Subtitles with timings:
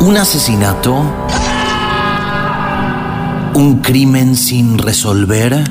[0.00, 0.94] ¿Un asesinato?
[3.54, 5.64] ¿Un crimen sin resolver?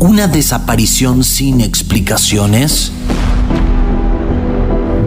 [0.00, 2.90] ¿Una desaparición sin explicaciones?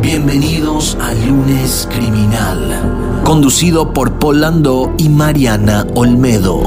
[0.01, 6.61] Bienvenidos a Lunes Criminal, conducido por Polando y Mariana Olmedo.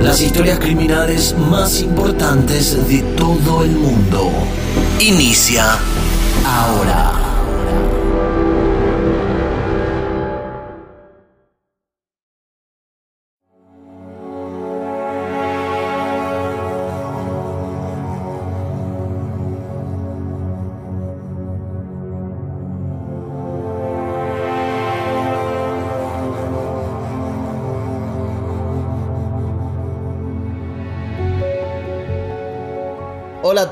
[0.00, 4.30] Las historias criminales más importantes de todo el mundo.
[5.00, 5.76] Inicia
[6.46, 7.31] ahora.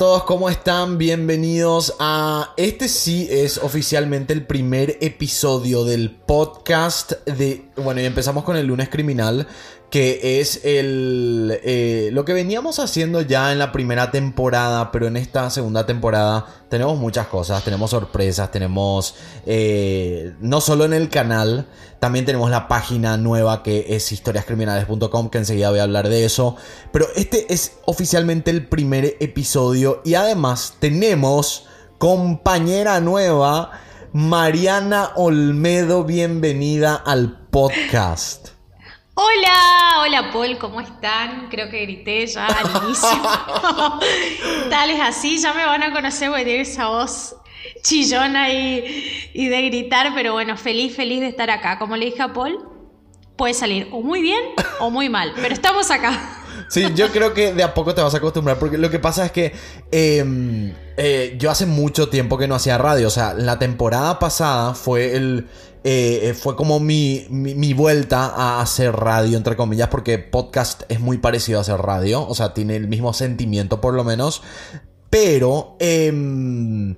[0.01, 0.97] Todos, ¿cómo están?
[0.97, 2.55] Bienvenidos a...
[2.57, 7.67] Este sí es oficialmente el primer episodio del podcast de...
[7.77, 9.47] Bueno, y empezamos con el lunes criminal,
[9.91, 11.61] que es el...
[11.65, 16.47] eh, lo que veníamos haciendo ya en la primera temporada, pero en esta segunda temporada
[16.71, 19.17] tenemos muchas cosas, tenemos sorpresas, tenemos...
[19.45, 21.67] eh, no solo en el canal,
[22.01, 26.57] también tenemos la página nueva que es historiascriminales.com, que enseguida voy a hablar de eso.
[26.93, 33.73] Pero este es oficialmente el primer episodio y además tenemos compañera nueva,
[34.15, 38.49] Mariana Olmedo, bienvenida al podcast.
[39.15, 41.51] Hola, hola Paul, ¿cómo están?
[41.51, 43.09] Creo que grité ya al inicio.
[44.71, 47.37] Tal es así, ya me van a conocer porque tiene esa voz
[47.83, 51.79] chillona y, y de gritar, pero bueno, feliz, feliz de estar acá.
[51.79, 52.59] Como le dije a Paul,
[53.37, 54.41] puede salir o muy bien
[54.81, 56.37] o muy mal, pero estamos acá.
[56.69, 59.25] Sí, yo creo que de a poco te vas a acostumbrar, porque lo que pasa
[59.25, 59.53] es que
[59.91, 64.75] eh, eh, yo hace mucho tiempo que no hacía radio, o sea, la temporada pasada
[64.75, 65.49] fue el...
[65.83, 71.01] eh, fue como mi, mi, mi vuelta a hacer radio, entre comillas, porque podcast es
[71.01, 74.43] muy parecido a hacer radio, o sea, tiene el mismo sentimiento por lo menos,
[75.09, 76.95] pero em,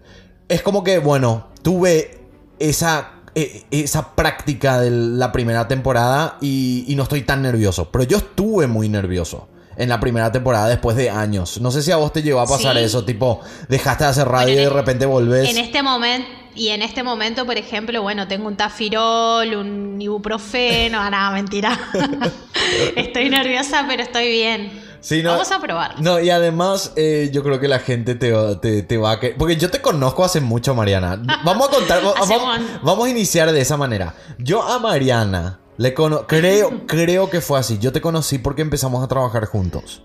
[0.53, 2.19] es como que, bueno, tuve
[2.59, 7.91] esa eh, esa práctica de la primera temporada y, y no estoy tan nervioso.
[7.91, 11.59] Pero yo estuve muy nervioso en la primera temporada después de años.
[11.61, 12.83] No sé si a vos te llegó a pasar Sí.
[12.85, 13.41] eso, tipo,
[13.71, 15.49] dejaste de hacer radio Bueno, y de en- repente volvés.
[15.49, 20.99] En este momento, y en este momento, por ejemplo, bueno, tengo un tafirol, un ibuprofeno,
[21.01, 21.79] ah, nada, mentira.
[22.97, 24.82] estoy nerviosa, pero estoy bien.
[25.03, 26.01] Sí, no- Vamos a probar.
[26.01, 29.21] No, y además eh, yo creo que la gente te, va- te, te va a...
[29.21, 31.21] que- Porque yo te conozco hace mucho, Mariana.
[31.45, 34.15] Vamos a contar, va- vamos, vamos a iniciar de esa manera.
[34.39, 37.79] Yo a Mariana le cono creo, creo que fue así.
[37.79, 40.03] Yo te conocí porque empezamos a trabajar juntos.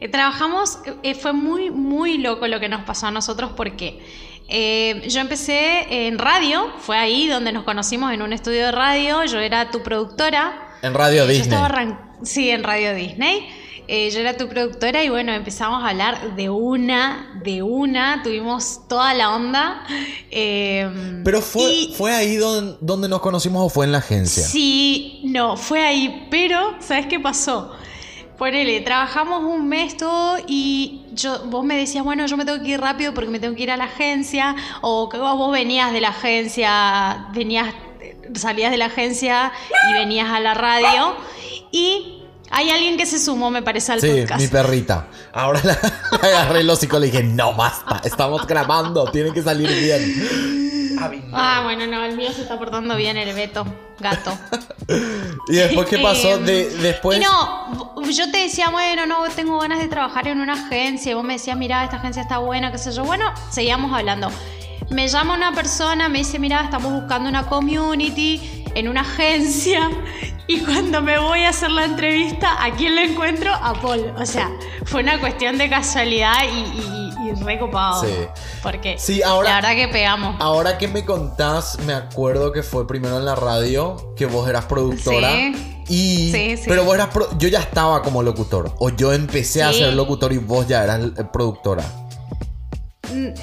[0.00, 4.00] Eh, trabajamos, eh, fue muy, muy loco lo que nos pasó a nosotros porque
[4.48, 9.24] eh, yo empecé en radio, fue ahí donde nos conocimos en un estudio de radio,
[9.24, 10.70] yo era tu productora.
[10.82, 11.48] En Radio Yo Disney.
[11.54, 13.48] estaba sí, en Radio Disney.
[13.88, 18.80] Eh, yo era tu productora y bueno, empezamos a hablar de una, de una, tuvimos
[18.88, 19.82] toda la onda.
[20.30, 24.44] eh, Pero fue, y- fue ahí donde, donde nos conocimos o fue en la agencia.
[24.44, 27.72] Sí, no, fue ahí, pero ¿sabes qué pasó?
[28.38, 32.70] Ponele, trabajamos un mes todo y yo, vos me decías, bueno, yo me tengo que
[32.70, 36.00] ir rápido porque me tengo que ir a la agencia, o que vos venías de
[36.00, 37.72] la agencia, venías,
[38.34, 39.52] salías de la agencia
[39.90, 41.14] y venías a la radio,
[41.70, 42.21] y
[42.52, 44.40] hay alguien que se sumó, me parece, al Sí, podcast.
[44.40, 45.06] mi perrita.
[45.32, 45.78] Ahora la,
[46.22, 50.92] la agarré el hocico y le dije, no, basta, estamos grabando, tiene que salir bien.
[51.32, 53.66] Ah, bueno, no, el mío se está portando bien, el Beto,
[53.98, 54.38] gato.
[55.48, 56.34] Y después, ¿qué pasó?
[56.34, 57.18] Em, De, después...
[57.18, 61.12] Y no, yo te decía, bueno, no, tengo ganas de trabajar en una agencia.
[61.12, 63.04] Y vos me decías, mira, esta agencia está buena, qué sé yo.
[63.04, 64.30] Bueno, seguíamos hablando.
[64.90, 69.90] Me llama una persona, me dice, mira, estamos buscando una community en una agencia.
[70.48, 73.54] Y cuando me voy a hacer la entrevista, ¿a quién le encuentro?
[73.54, 74.12] A Paul.
[74.18, 74.50] O sea,
[74.84, 78.02] fue una cuestión de casualidad y, y, y recopado.
[78.04, 78.12] Sí.
[78.60, 80.36] Porque Sí, ahora- la verdad que pegamos.
[80.40, 84.64] Ahora que me contás, me acuerdo que fue primero en la radio, que vos eras
[84.66, 85.30] productora.
[85.32, 85.84] Sí.
[85.88, 86.32] Y...
[86.32, 86.64] Sí, sí.
[86.66, 87.08] Pero vos eras...
[87.14, 88.74] pro- Yo ya estaba como locutor.
[88.80, 91.84] O yo empecé a ser locutor y vos ya eras eh, productora.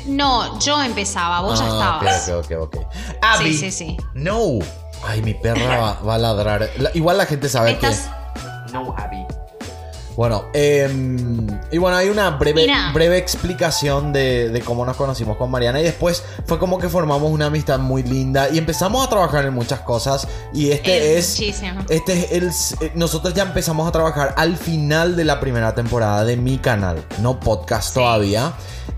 [0.08, 2.30] No, yo empezaba, vos ya Ah, estabas.
[2.30, 2.86] Ok, ok, ok.
[3.22, 3.54] Abby.
[3.58, 3.98] sí, sí.
[4.14, 4.60] No.
[5.08, 6.70] Ay, mi perra va, va a ladrar.
[6.78, 8.10] La- igual la gente sabe Estás-
[8.68, 8.74] que...
[8.74, 9.26] No, Abby.
[10.16, 12.92] Bueno, em, y bueno, hay una breve, Mira.
[12.94, 17.32] breve explicación de, de cómo nos conocimos con Mariana y después fue como que formamos
[17.32, 21.40] una amistad muy linda y empezamos a trabajar en muchas cosas y este Eh, es...
[21.40, 21.86] muchísimo.
[21.88, 22.86] Este es el...
[22.86, 27.02] eh, Nosotros ya empezamos a trabajar al final de la primera temporada de mi canal,
[27.22, 28.52] no podcast todavía.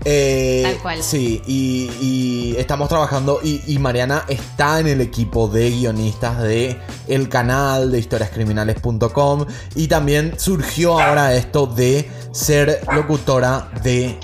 [0.04, 1.02] Eh, Tal cual.
[1.02, 6.76] Sí, y, y estamos trabajando y, y Mariana está en el equipo de guionistas de
[7.08, 14.18] el canal de historiascriminales.com y también surgió ahora esto de ser locutora de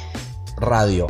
[0.57, 1.07] radio.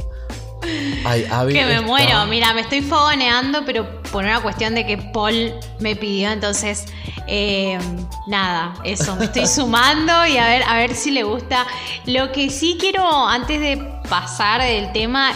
[1.04, 4.86] Ay, Abby Que me está- muero, mira, me estoy fogoneando, pero por una cuestión de
[4.86, 6.86] que Paul me pidió, entonces
[7.26, 7.78] eh,
[8.26, 11.66] nada, eso, me estoy sumando y a ver, a ver si le gusta.
[12.06, 13.76] Lo que sí quiero, antes de
[14.08, 15.32] pasar del tema,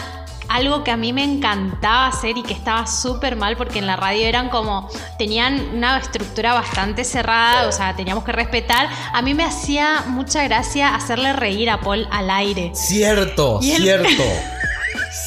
[0.49, 3.95] algo que a mí me encantaba hacer y que estaba súper mal porque en la
[3.95, 4.87] radio eran como,
[5.17, 8.87] tenían una estructura bastante cerrada, o sea, teníamos que respetar.
[9.13, 12.71] A mí me hacía mucha gracia hacerle reír a Paul al aire.
[12.75, 13.83] Cierto, Y él-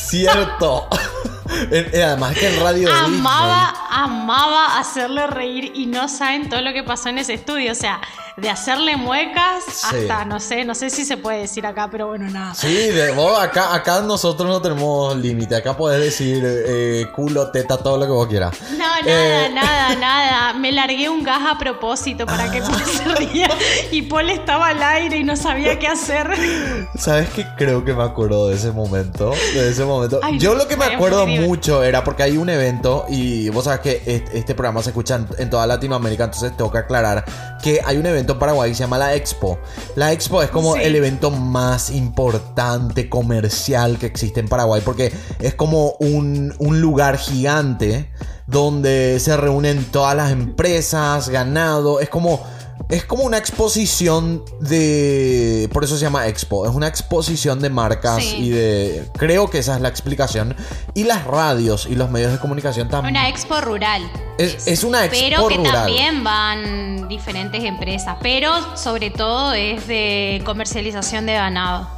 [0.08, 0.88] cierto.
[1.70, 6.82] en- Además que en radio Amaba, amaba hacerle reír y no saben todo lo que
[6.82, 7.72] pasó en ese estudio.
[7.72, 8.00] O sea,
[8.36, 9.86] de hacerle muecas Sí.
[10.08, 12.54] hasta, no sé, no sé si se puede decir acá, pero bueno, nada.
[12.54, 15.56] Sí, de- vos acá, acá nosotros no tenemos límite.
[15.56, 18.54] Acá podés decir eh, culo, teta, todo lo que vos quieras.
[18.72, 20.52] No, nada, Eh, nada, nada.
[20.52, 23.48] Me largué un gas a propósito para que Paul se ría.
[23.90, 26.28] Y Paul estaba al aire y no sabía qué hacer.
[26.98, 27.46] ¿Sabes qué?
[27.56, 29.30] Creo que me acuerdo de ese momento.
[29.54, 30.20] De ese momento.
[30.22, 33.80] Ay, Yo lo que me acuerdo mucho era porque hay un evento y vos sabes
[33.80, 37.24] que este, este programa se escucha en, en toda Latinoamérica, entonces tengo que aclarar
[37.62, 39.58] que hay un evento en Paraguay se llama la Expo.
[39.94, 40.80] La Expo es como Sí.
[40.82, 47.18] el evento más importante comercial que existe en Paraguay porque es como un, un lugar
[47.18, 48.10] gigante
[48.46, 52.40] donde se reúnen todas las empresas, ganado, es como
[52.88, 55.68] es como una exposición de.
[55.72, 56.66] Por eso se llama Expo.
[56.66, 58.36] Es una exposición de marcas Sí.
[58.36, 59.08] y de.
[59.18, 60.54] Creo que esa es la explicación.
[60.94, 63.14] Y las radios y los medios de comunicación también.
[63.14, 64.02] Una expo rural.
[64.38, 65.72] Es, es una expo Pero que rural.
[65.72, 68.16] también van diferentes empresas.
[68.22, 71.88] Pero sobre todo es de comercialización de ganado.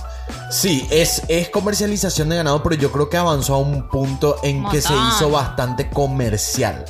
[0.51, 4.67] Sí, es, es comercialización de ganado, pero yo creo que avanzó a un punto en
[4.69, 6.85] que se hizo bastante comercial.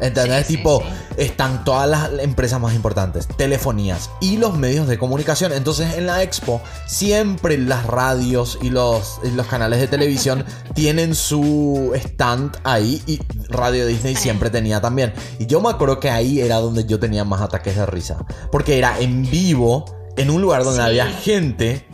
[0.00, 0.46] ¿Entendés?
[0.46, 0.86] Sí, tipo, sí.
[1.16, 5.52] están todas las empresas más importantes, telefonías y los medios de comunicación.
[5.52, 10.44] Entonces, en la expo, siempre las radios y los, y los canales de televisión
[10.74, 15.12] tienen su stand ahí y Radio Disney siempre tenía también.
[15.38, 18.24] Y yo me acuerdo que ahí era donde yo tenía más ataques de risa.
[18.50, 19.84] Porque era en vivo,
[20.16, 21.86] en un lugar donde había gente.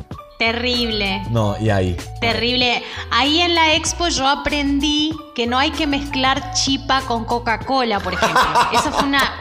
[0.46, 1.22] Terrible.
[1.30, 1.96] No, y ahí.
[2.20, 2.82] Terrible.
[3.12, 8.14] Ahí en la expo yo aprendí que no hay que mezclar chipa con Coca-Cola, por
[8.14, 8.40] ejemplo.
[8.72, 9.34] Esa fue una.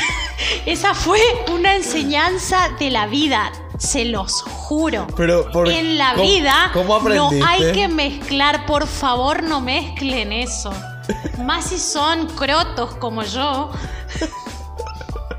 [0.66, 1.20] Esa fue
[1.52, 3.52] una enseñanza de la vida.
[3.78, 5.06] Se los juro.
[5.16, 10.72] Pero, por- en la ¿cómo- vida no hay que mezclar, por favor, no mezclen eso.
[11.44, 13.70] Más si son crotos como yo,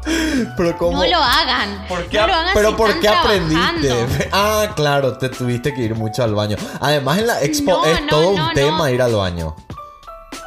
[0.58, 0.98] Pero ¿cómo?
[0.98, 1.86] no lo hagan.
[1.88, 4.30] ¿Por qué no ap- lo hagan pero si ¿por qué aprendiste?
[4.32, 6.58] Ah, claro, te tuviste que ir mucho al baño.
[6.80, 8.54] Además en la expo No, es no, todo no, un no.
[8.54, 9.56] tema ir al baño.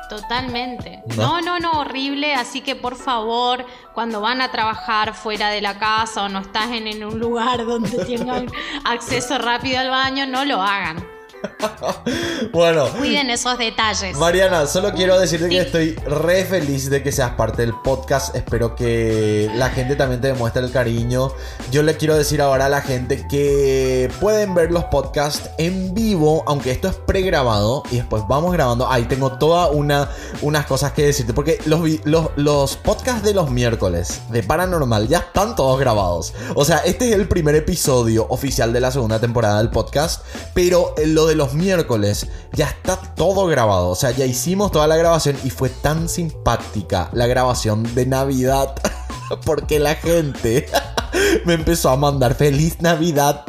[0.08, 1.02] Totalmente.
[1.16, 1.40] ¿No?
[1.40, 2.34] No, no, no, horrible.
[2.34, 3.64] Así que por favor,
[3.94, 7.64] cuando van a trabajar fuera de la casa o no estás en, en un lugar
[7.66, 8.46] donde tengan
[8.84, 11.04] acceso rápido al baño, no lo hagan.
[12.52, 14.16] Bueno, Cuiden esos detalles.
[14.16, 18.34] Mariana, solo quiero decirte que estoy re feliz de que seas parte del podcast.
[18.36, 21.32] Espero que la gente también te demuestre el cariño.
[21.70, 26.44] Yo le quiero decir ahora a la gente que pueden ver los podcasts en vivo,
[26.46, 28.88] aunque esto es pregrabado y después vamos grabando.
[28.90, 30.08] Ahí tengo toda una
[30.42, 35.18] unas cosas que decirte porque los, los los podcasts de los miércoles de Paranormal ya
[35.18, 36.34] están todos grabados.
[36.54, 40.94] O sea, este es el primer episodio oficial de la segunda temporada del podcast, pero
[41.06, 43.88] lo de los miércoles ya está todo grabado.
[43.88, 48.74] O sea, ya hicimos toda la grabación y fue tan simpática la grabación de Navidad
[49.44, 50.66] porque la gente
[51.44, 53.44] me empezó a mandar feliz Navidad.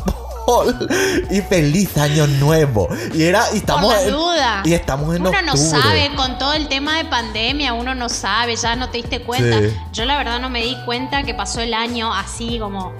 [0.45, 0.87] Paul,
[1.31, 2.87] Y feliz año nuevo.
[3.15, 4.61] Y era, y Por estamos la en- duda.
[4.63, 8.55] y estamos en uno no sabe, con todo el tema de pandemia, uno no sabe,
[8.55, 9.59] ya no te diste cuenta.
[9.59, 9.75] Sí.
[9.91, 12.93] Yo la verdad no me di cuenta que pasó el año así como...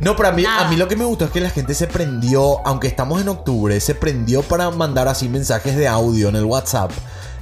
[0.00, 0.66] No, pero a mí, Nada.
[0.66, 3.28] a mí lo que me gustó es que la gente se prendió, aunque estamos en
[3.28, 6.90] octubre, se prendió para mandar así mensajes de audio en el WhatsApp.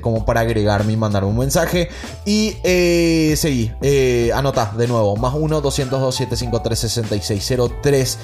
[0.00, 1.88] como para agregarme y mandarme un mensaje.
[2.24, 8.16] Y eh, seguí, eh, anota de nuevo, más 1-202-753-6603.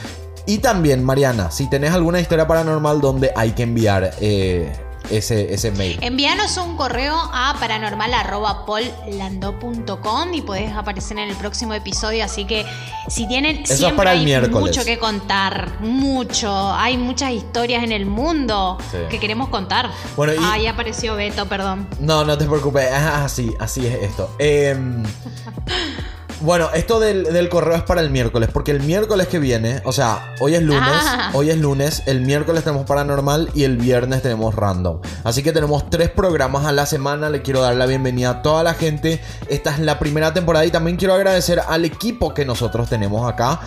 [0.47, 4.73] Y también, Mariana, si tenés alguna historia paranormal donde hay que enviar eh,
[5.10, 5.98] ese, ese mail.
[6.02, 12.25] Envíanos un correo a paranormal.pollando.com y podés aparecer en el próximo episodio.
[12.25, 12.64] Así que
[13.08, 14.60] si tienen Eso es siempre para el hay miércoles.
[14.60, 16.72] mucho que contar, mucho.
[16.75, 18.98] Hay muchas historias en el mundo Sí.
[19.10, 19.90] que queremos contar.
[20.16, 21.88] Bueno, y- Ahí apareció Beto, perdón.
[22.00, 24.30] No, no te preocupes, Ah, así, así es esto.
[24.38, 25.02] Em,
[26.46, 29.92] bueno, esto del, del correo es para el miércoles, porque el miércoles que viene, o
[29.92, 31.30] sea, hoy es lunes, Ah.
[31.34, 35.00] hoy es lunes, el miércoles tenemos paranormal y el viernes tenemos random.
[35.24, 38.62] Así que tenemos tres programas a la semana, le quiero dar la bienvenida a toda
[38.62, 39.20] la gente.
[39.48, 43.60] Esta es la primera temporada y también quiero agradecer al equipo que nosotros tenemos acá.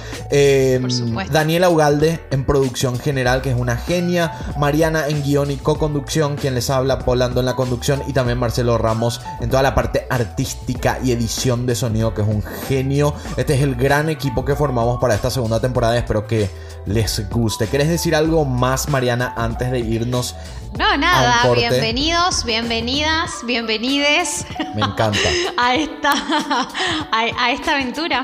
[0.90, 1.34] Supuesto.
[1.34, 4.32] Daniela Ugalde en producción general, que es una genia.
[4.58, 8.02] Mariana en guion y co-conducción, quien les habla, Polando en la conducción.
[8.08, 12.28] Y también Marcelo Ramos en toda la parte artística y edición de sonido, que es
[12.28, 13.14] un genio.
[13.36, 15.98] Este es el gran equipo que formamos para esta segunda temporada.
[15.98, 16.50] Espero que
[16.86, 17.68] les guste.
[17.68, 20.36] ¿Querés decir algo más, Mariana, antes de irnos?
[20.78, 21.40] No, A nada.
[21.42, 21.68] un corte.
[21.68, 24.46] Bienvenidos, bienvenidas, bienvenides
[24.76, 25.18] Me encanta.
[25.58, 26.12] a esta,
[27.12, 28.24] a, a esta aventura.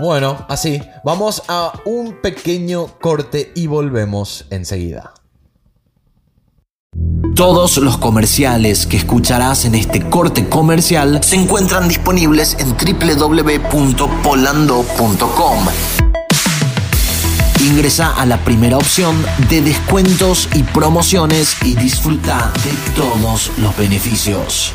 [0.00, 5.12] Bueno, así, vamos a un pequeño corte y volvemos enseguida.
[7.38, 15.66] Todos los comerciales que escucharás en este corte comercial se encuentran disponibles en www.polando.com.
[17.64, 24.74] Ingresa a la primera opción de descuentos y promociones y disfruta de todos los beneficios.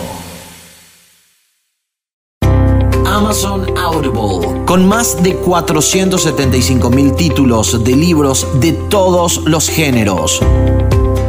[3.21, 10.41] Amazon Audible, con más de 475 mil títulos de libros de todos los géneros.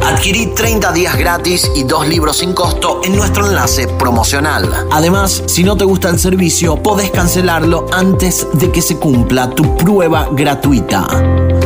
[0.01, 4.87] Adquirí 30 días gratis y dos libros sin costo en nuestro enlace promocional.
[4.91, 9.77] Además, si no te gusta el servicio, podés cancelarlo antes de que se cumpla tu
[9.77, 11.05] prueba gratuita.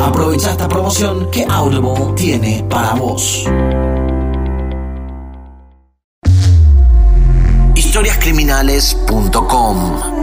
[0.01, 3.48] Aprovecha esta promoción que Audible tiene para vos.
[7.77, 10.16] historiascriminales.com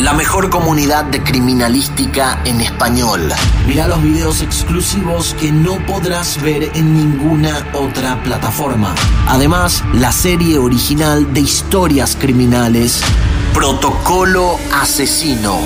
[0.00, 3.32] La mejor comunidad de criminalística en español.
[3.66, 8.94] Mira los videos exclusivos que no podrás ver en ninguna otra plataforma.
[9.26, 13.00] Además, la serie original de historias criminales
[13.54, 15.58] Protocolo Asesino.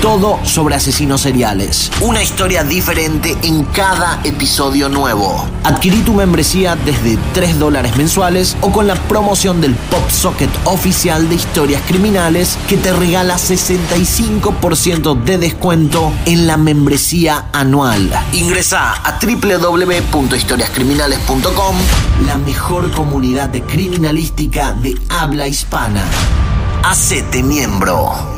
[0.00, 1.90] Todo sobre asesinos seriales.
[2.00, 5.44] Una historia diferente en cada episodio nuevo.
[5.64, 11.28] Adquirí tu membresía desde 3 dólares mensuales o con la promoción del Pop Socket oficial
[11.28, 18.08] de historias criminales que te regala 65% de descuento en la membresía anual.
[18.32, 21.76] Ingresa a www.historiascriminales.com,
[22.24, 26.04] la mejor comunidad de criminalística de habla hispana.
[26.84, 28.37] Hacete miembro.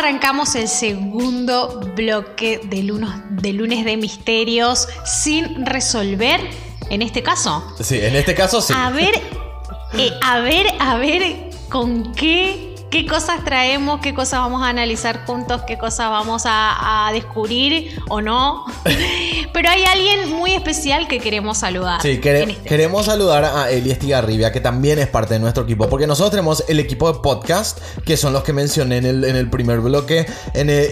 [0.00, 6.40] Arrancamos el segundo bloque de lunes, de lunes de misterios sin resolver.
[6.88, 7.62] En este caso.
[7.78, 8.72] Sí, en este caso sí.
[8.74, 9.14] A ver,
[9.98, 15.24] eh, a ver, a ver con qué qué cosas traemos, qué cosas vamos a analizar
[15.24, 18.64] juntos, qué cosas vamos a, descubrir o no.
[19.52, 22.02] Pero hay alguien muy especial que queremos saludar.
[22.02, 26.06] Sí, este queremos saludar a Eli Estigarribia, que también es parte de nuestro equipo, porque
[26.06, 30.26] nosotros tenemos el equipo de podcast, que son los que mencioné en el, primer bloque,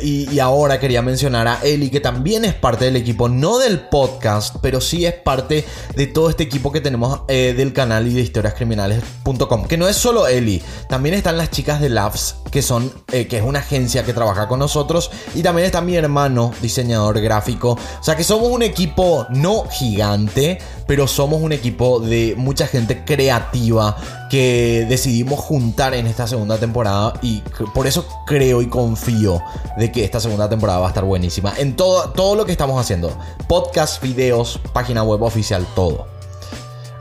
[0.02, 4.56] y, ahora quería mencionar a Eli, que también es parte del equipo, no del podcast,
[4.62, 5.64] pero sí es parte
[5.96, 9.96] de todo este equipo que tenemos eh, del canal y de historiascriminales.com, que no es
[9.96, 14.04] solo Eli, también están las chicas de Labs, que, son, eh, que es una agencia
[14.04, 15.10] que trabaja con nosotros.
[15.34, 17.78] Y también está mi hermano, diseñador gráfico.
[18.00, 23.04] O sea que somos un equipo no gigante, pero somos un equipo de mucha gente
[23.04, 23.96] creativa
[24.30, 27.14] que decidimos juntar en esta segunda temporada.
[27.22, 27.42] Y
[27.74, 29.42] por eso creo y confío
[29.76, 31.54] de que esta segunda temporada va a estar buenísima.
[31.56, 33.16] En todo, todo lo que estamos haciendo.
[33.48, 36.17] Podcast, videos, página web oficial, todo.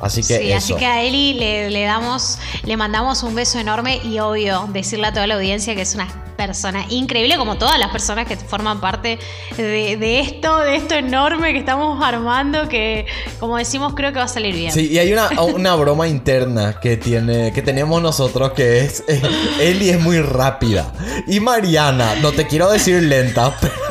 [0.01, 4.19] Así que sí, así que a Eli le, damos, le mandamos un beso enorme y
[4.19, 8.27] obvio decirle a toda la audiencia que es una persona increíble, como todas las personas
[8.27, 9.17] que forman parte
[9.57, 13.07] de, esto, de esto enorme que estamos armando, que
[13.39, 14.71] como decimos creo que va a salir bien.
[14.71, 19.21] Sí, y hay una, una broma interna que tiene, que tenemos nosotros que es eh,
[19.59, 20.93] Eli es muy rápida
[21.25, 23.86] y Mariana, no te quiero decir lenta, pero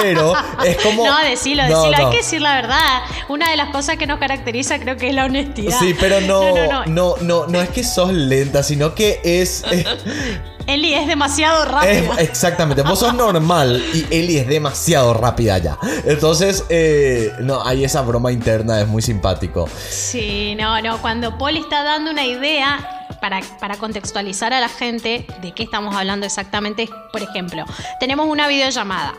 [0.00, 0.34] pero
[0.64, 1.06] es como.
[1.06, 1.96] No, decilo, decilo.
[1.96, 3.02] Hay que decir la verdad.
[3.28, 5.78] Una de las cosas que nos caracteriza creo que es la honestidad.
[5.78, 6.42] Sí, pero no.
[6.86, 9.64] No, no, no, es que sos lenta, sino que es.
[10.68, 12.14] Eli es demasiado rápida.
[12.20, 15.76] exactamente, vos sos normal y Eli es demasiado rápida ya.
[16.04, 19.68] Entonces, eh, no, hay esa broma interna, es muy simpático.
[19.90, 23.02] Sí, no, no, cuando Paul está dando una idea,
[23.60, 27.64] para, contextualizar a la gente de qué estamos hablando exactamente, por ejemplo,
[28.00, 29.14] tenemos una videollamada.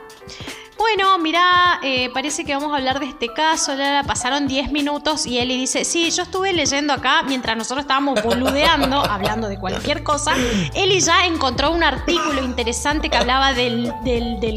[0.78, 3.74] Bueno, mira, eh, parece que vamos a hablar de este caso.
[4.08, 9.04] Pasaron 10 minutos y Eli dice: Sí, yo estuve leyendo acá mientras nosotros estábamos boludeando,
[9.10, 10.34] hablando de cualquier cosa.
[10.74, 13.94] Eli ya encontró un artículo interesante que hablaba del,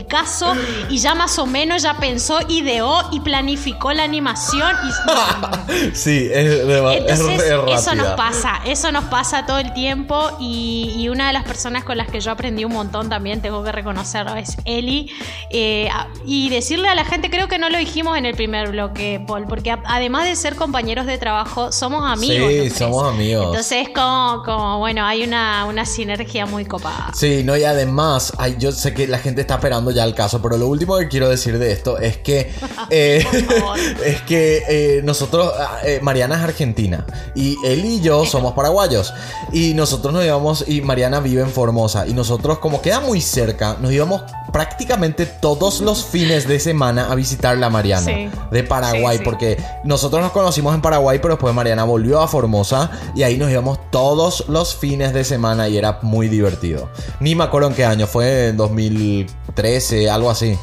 [0.09, 0.55] caso
[0.89, 4.75] y ya más o menos ya pensó, ideó y planificó la animación.
[4.85, 5.93] Y...
[5.95, 10.37] sí, es, Entonces, Eso nos pasa, eso nos pasa todo el tiempo.
[10.41, 13.71] Y, una de las personas con las que yo aprendí un montón también, tengo que
[13.71, 15.09] reconocerlo, es Eli.
[15.51, 15.89] Eh,
[16.25, 19.47] y decirle a la gente, creo que no lo dijimos en el primer bloque, Paul,
[19.49, 22.51] porque además de ser compañeros de trabajo, somos amigos.
[22.51, 23.47] Sí, somos amigos.
[23.47, 27.13] Entonces, como, como bueno, hay una, una sinergia muy copada.
[27.15, 30.57] Sí, no, y además, yo sé que la gente está esperando ya el caso, pero
[30.57, 32.51] lo último que quiero decir de esto es que,
[32.91, 33.25] eh,
[34.05, 39.13] es que eh, nosotros, ah, eh, Mariana es argentina y él y yo somos paraguayos
[39.53, 43.77] y nosotros nos íbamos, y Mariana vive en Formosa y nosotros como queda muy cerca,
[43.81, 49.63] nos íbamos prácticamente todos los fines de semana a visitar la Mariana de Paraguay, porque
[49.85, 53.79] nosotros nos conocimos en Paraguay, pero después Mariana volvió a Formosa y ahí nos íbamos
[53.91, 56.91] todos los fines de semana y era muy divertido.
[57.21, 60.59] Ni me acuerdo en qué año, fue en 2013, algo así.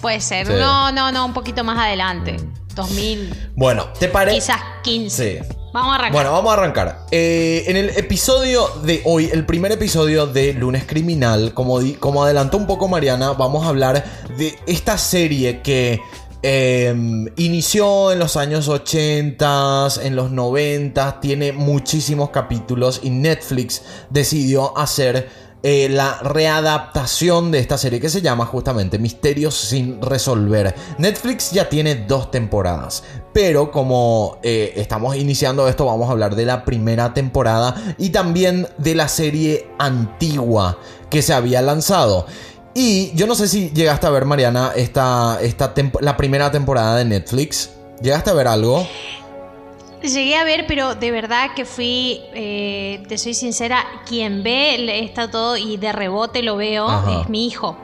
[0.00, 2.36] Puede ser, no, no, no, un poquito más adelante.
[2.74, 3.52] 2000.
[3.56, 4.36] Bueno, ¿te parece?
[4.36, 5.57] Quizás 15.
[5.72, 6.12] Vamos a arrancar.
[6.12, 7.06] Bueno, vamos a arrancar.
[7.10, 12.56] Eh, en el episodio de hoy, el primer episodio de Lunes Criminal, como, como adelantó
[12.56, 14.04] un poco Mariana, vamos a hablar
[14.38, 16.00] de esta serie que
[16.42, 24.76] em, inició en los años 80, en los 90, tiene muchísimos capítulos y Netflix decidió
[24.78, 30.74] hacer eh, la readaptación de esta serie que se llama justamente Misterios sin resolver.
[30.98, 36.44] Netflix ya tiene dos temporadas, pero como eh, estamos iniciando esto vamos a hablar de
[36.44, 40.78] la primera temporada y también de la serie antigua
[41.10, 42.26] que se había lanzado.
[42.74, 47.04] Y yo no sé si llegaste a ver, Mariana, esta, esta la primera temporada de
[47.04, 47.70] Netflix.
[48.00, 48.86] ¿Llegaste a ver algo?
[50.02, 55.30] Llegué a ver, pero de verdad que fui, eh, te soy sincera, quien ve está
[55.30, 56.88] todo y de rebote lo veo
[57.20, 57.76] es mi hijo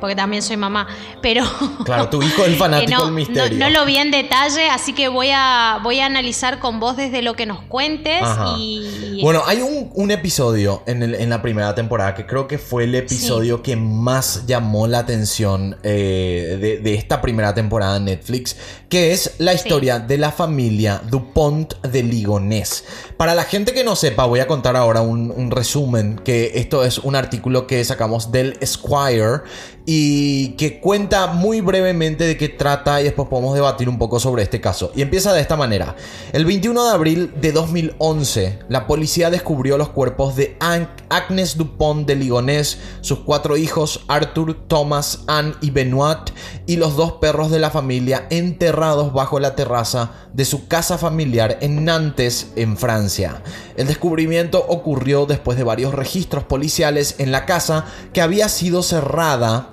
[0.00, 0.86] porque también soy mamá,
[1.20, 1.44] pero...
[1.84, 3.58] Claro, tu hijo es fanático no, del misterio.
[3.58, 7.22] No, lo vi en detalle, así que voy a, voy a analizar con vos desde
[7.22, 8.22] lo que nos cuentes
[8.58, 9.20] y...
[9.22, 12.94] Bueno, hay un, episodio en, el, en, la primera temporada que creo que fue el
[12.94, 18.56] episodio que más llamó la atención eh, de, esta primera temporada en Netflix,
[18.88, 22.84] que es la historia de la familia Dupont de Ligonés.
[23.16, 26.84] Para la gente que no sepa, voy a contar ahora un, un resumen, que esto
[26.84, 29.42] es un artículo que sacamos del Esquire
[29.92, 34.44] y que cuenta muy brevemente de qué trata y después podemos debatir un poco sobre
[34.44, 34.92] este caso.
[34.94, 35.96] Y empieza de esta manera.
[36.32, 42.14] El 21 de abril de 2011, la policía descubrió los cuerpos de Agnes Dupont de
[42.14, 46.30] Ligonés, sus cuatro hijos Arthur, Thomas, Anne y Benoit
[46.66, 51.58] y los dos perros de la familia enterrados bajo la terraza de su casa familiar
[51.62, 53.42] en Nantes, en Francia.
[53.76, 59.70] El descubrimiento ocurrió después de varios registros policiales en la casa que había sido cerrada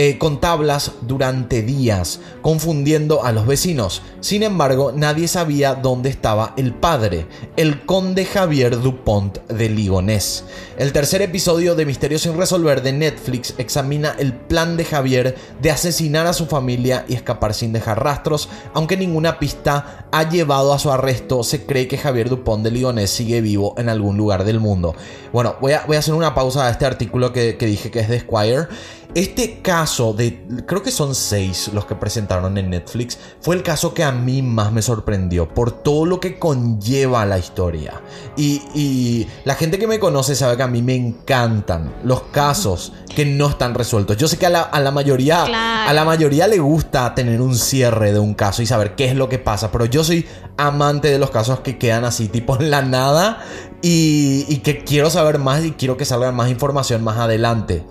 [0.00, 4.02] eh, con tablas durante días, confundiendo a los vecinos.
[4.20, 10.44] Sin embargo, nadie sabía dónde estaba el padre, el conde Javier Dupont de Ligonés.
[10.76, 15.72] El tercer episodio de Misterios sin resolver de Netflix examina el plan de Javier de
[15.72, 20.78] asesinar a su familia y escapar sin dejar rastros, aunque ninguna pista ha llevado a
[20.78, 24.60] su arresto, se cree que Javier Dupont de Ligonés sigue vivo en algún lugar del
[24.60, 24.94] mundo.
[25.32, 27.98] Bueno, voy a, voy a hacer una pausa a este artículo que, que dije que
[27.98, 28.68] es de Squire.
[29.18, 33.92] Este caso de, creo que son seis los que presentaron en Netflix, fue el caso
[33.92, 38.00] que a mí más me sorprendió por todo lo que conlleva la historia.
[38.36, 43.24] Y, la gente que me conoce sabe que a mí me encantan los casos que
[43.24, 44.16] no están resueltos.
[44.18, 48.20] Yo sé que a la, mayoría, a la mayoría le gusta tener un cierre de
[48.20, 51.30] un caso y saber qué es lo que pasa, pero yo soy amante de los
[51.30, 53.44] casos que quedan así, tipo en la nada,
[53.82, 57.82] y, y que quiero saber más y quiero que salga más información más adelante.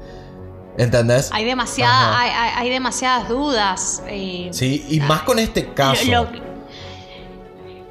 [0.78, 1.30] ¿Entendés?
[1.32, 4.04] Hay, demasiada, hay, demasiadas dudas.
[4.08, 6.28] Eh, sí, y más con este caso.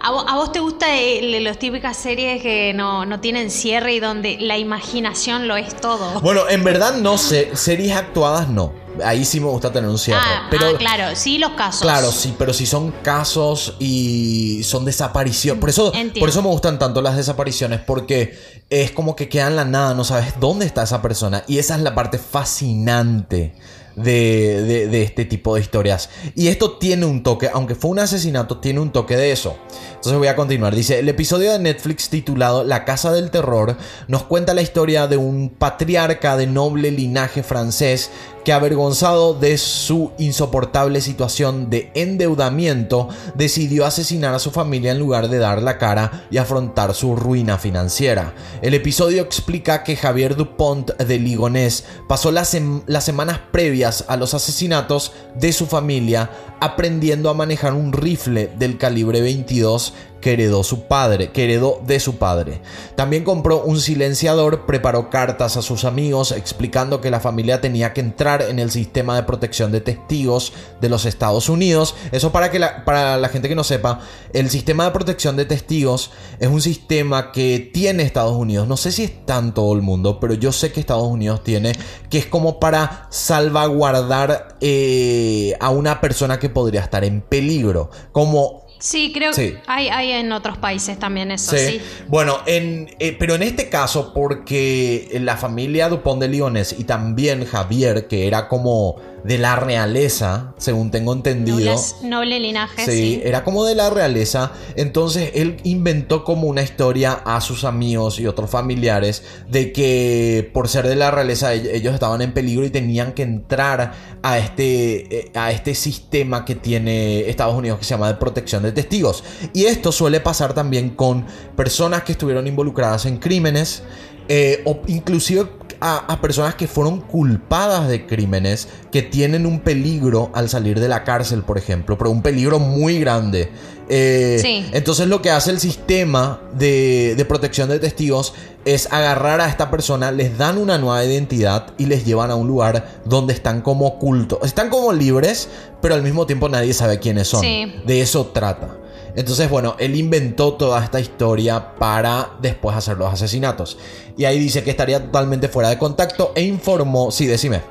[0.01, 0.87] ¿a, vos, te gusta
[1.20, 6.20] las típicas series que no, no, tienen cierre y donde la imaginación lo es todo?
[6.20, 10.21] Bueno, en verdad no sé, series actuadas no ahí sí me gusta tener un cierre.
[10.23, 11.83] Ah, pero, ah, claro, sí los casos.
[11.83, 15.61] Claro, sí, pero si son casos y son desapariciones.
[15.61, 18.39] Por eso, por eso me gustan tanto las desapariciones, porque
[18.71, 21.45] es como que quedan la nada, no sabes dónde está esa persona.
[21.47, 23.55] Y esa es la parte fascinante
[23.97, 26.11] de, de, este tipo de historias.
[26.35, 29.57] Y esto tiene un toque, aunque fue un asesinato, tiene un toque de eso.
[29.95, 30.75] Entonces voy a continuar.
[30.75, 35.17] Dice, el episodio de Netflix titulado La Casa del Terror nos cuenta la historia de
[35.17, 38.11] un patriarca de noble linaje francés
[38.47, 45.29] que avergonzado de su insoportable situación de endeudamiento, decidió asesinar a su familia en lugar
[45.29, 48.35] de dar la cara y afrontar su ruina financiera.
[48.63, 52.57] El episodio explica que Javier Dupont de Ligonés pasó las,
[52.87, 56.31] las semanas previas a los asesinatos de su familia
[56.61, 59.93] aprendiendo a manejar un rifle del calibre 22
[60.27, 62.61] que heredó su padre, que heredó de su padre.
[62.97, 68.01] También compró un silenciador, preparó cartas a sus amigos explicando que la familia tenía que
[68.01, 71.95] entrar en el sistema de protección de testigos de los Estados Unidos.
[72.11, 74.01] Eso para que la, para la gente que no sepa,
[74.33, 76.11] el sistema de protección de testigos
[76.41, 78.67] es un sistema que tiene Estados Unidos.
[78.67, 81.71] No sé si está en todo el mundo, pero yo sé que Estados Unidos tiene,
[82.11, 87.91] que es como para salvaguardar eh, a una persona que podría estar en peligro.
[88.11, 91.81] Como Sí, creo que hay, hay, en otros países también eso, sí.
[92.07, 97.44] Bueno, en, eh, pero en este caso, porque la familia Dupont de Liones y también
[97.46, 101.75] Javier, que era como de la realeza, según tengo entendido.
[102.05, 102.87] noble linaje.
[102.87, 104.53] Sí, era como de la realeza.
[104.77, 110.68] Entonces él inventó como una historia a sus amigos y otros familiares de que por
[110.68, 115.33] ser de la realeza ellos estaban en peligro y tenían que entrar a este, eh,
[115.35, 119.25] a este sistema que tiene Estados Unidos que se llama de protección de testigos.
[119.53, 123.83] Y esto suele pasar también con personas que estuvieron involucradas en crímenes.
[124.29, 125.47] Eh, o inclusive
[125.81, 131.05] a, personas que fueron culpadas de crímenes que tienen un peligro al salir de la
[131.05, 133.51] cárcel, por ejemplo, pero un peligro muy grande.
[133.88, 139.49] Eh, entonces lo que hace el sistema de, de, protección de testigos es agarrar a
[139.49, 143.62] esta persona, les dan una nueva identidad y les llevan a un lugar donde están
[143.62, 144.40] como ocultos.
[144.42, 145.49] Están como libres,
[145.81, 147.42] pero al mismo tiempo nadie sabe quiénes son.
[147.42, 148.77] De eso trata.
[149.16, 153.79] Entonces, bueno, él inventó toda esta historia para después hacer los asesinatos.
[154.16, 157.62] Y ahí dice que estaría totalmente fuera de contacto e informó, sí, decime.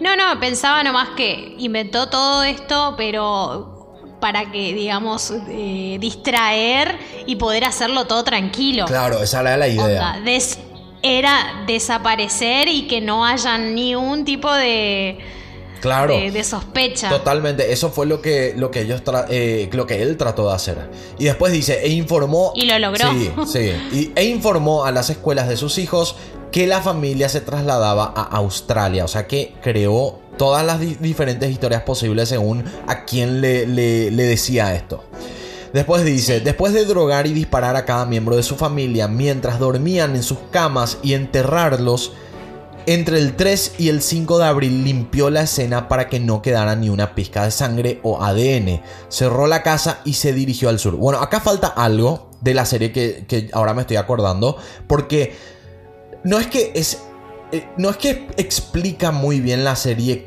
[0.00, 3.81] No, no, pensaba nomás que inventó todo esto, pero
[4.22, 8.84] para que, digamos, eh, distraer y poder hacerlo todo tranquilo.
[8.86, 10.22] Claro, esa era la idea.
[11.02, 15.18] era desaparecer y que no haya ni un tipo de
[15.80, 17.08] claro, de, sospecha.
[17.08, 20.88] Totalmente, eso fue lo que, lo que ellos eh, lo que él trató de hacer.
[21.18, 22.52] Y después dice, e informó.
[22.54, 23.10] Y lo logró.
[23.10, 24.12] Sí, sí.
[24.14, 26.14] e informó a las escuelas de sus hijos
[26.52, 29.04] que la familia se trasladaba a Australia.
[29.04, 34.22] O sea que creó todas las diferentes historias posibles según a quién le, le, le
[34.24, 35.04] decía esto.
[35.72, 40.14] Después dice, después de drogar y disparar a cada miembro de su familia mientras dormían
[40.16, 42.12] en sus camas y enterrarlos,
[42.84, 46.74] Entre el 3 y el 5 de abril limpió la escena para que no quedara
[46.74, 48.82] ni una pizca de sangre o ADN.
[49.08, 50.96] Cerró la casa y se dirigió al sur.
[50.96, 54.56] Bueno, acá falta algo de la serie que, que ahora me estoy acordando.
[54.88, 55.36] Porque
[56.24, 56.98] no es que es.
[57.52, 60.26] Eh, No es que explica muy bien la serie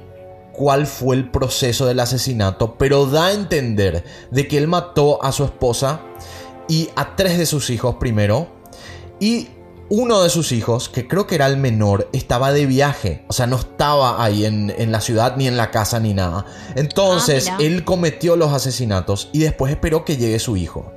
[0.54, 5.32] cuál fue el proceso del asesinato, pero da a entender de que él mató a
[5.32, 6.02] su esposa
[6.70, 8.48] y a tres de sus hijos primero.
[9.20, 9.50] Y
[9.90, 13.24] uno de sus hijos, que creo que era el menor, estaba de viaje.
[13.28, 16.46] O sea, no estaba ahí en, en la ciudad, ni en la casa, ni nada.
[16.76, 20.94] Entonces, Ah, él cometió los asesinatos y después esperó que llegue su hijo.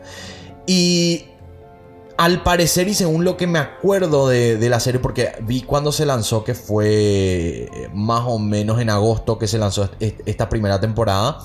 [0.66, 1.26] Y
[2.18, 6.04] al parecer, y según lo que me acuerdo de, la serie, porque vi cuando se
[6.04, 11.38] lanzó, que fue más o menos en agosto que se lanzó est- esta primera temporada.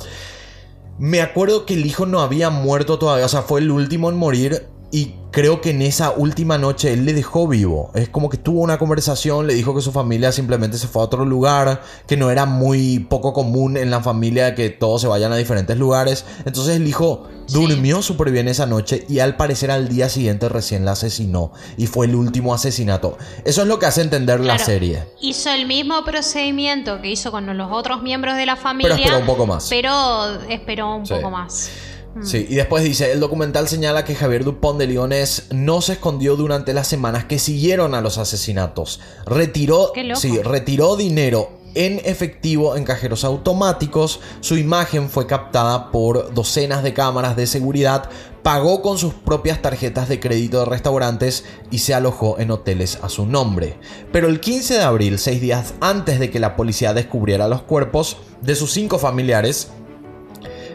[0.97, 4.17] Me acuerdo que el hijo no había muerto todavía, o sea, fue el último en
[4.17, 4.67] morir.
[4.95, 7.89] Y creo que en esa última noche él le dejó vivo.
[7.95, 11.05] Es como que tuvo una conversación, le dijo que su familia simplemente se fue a
[11.05, 15.31] otro lugar, que no era muy poco común en la familia que todos se vayan
[15.31, 16.25] a diferentes lugares.
[16.45, 20.85] Entonces el hijo durmió súper bien esa noche y al parecer al día siguiente recién
[20.85, 21.51] la asesinó.
[21.75, 23.17] Y fue el último asesinato.
[23.45, 25.05] Eso es lo que hace entender la serie.
[25.21, 28.93] Hizo el mismo procedimiento que hizo con los otros miembros de la familia.
[28.93, 29.65] esperó un poco más.
[29.71, 31.15] Pero esperó un Sí.
[31.15, 31.71] poco más.
[32.15, 32.25] Mm.
[32.25, 36.35] Sí, y después dice, el documental señala que Javier Dupont de Lionés no se escondió
[36.35, 38.99] durante las semanas que siguieron a los asesinatos.
[39.25, 44.19] Retiró, sí, retiró dinero en efectivo en cajeros automáticos.
[44.41, 48.09] Su imagen fue captada por docenas de cámaras de seguridad.
[48.43, 53.09] Pagó con sus propias tarjetas de crédito de restaurantes y se alojó en hoteles a
[53.09, 53.77] su nombre.
[54.11, 58.17] Pero el 15 de abril, seis días antes de que la policía descubriera los cuerpos
[58.41, 59.69] de sus cinco familiares,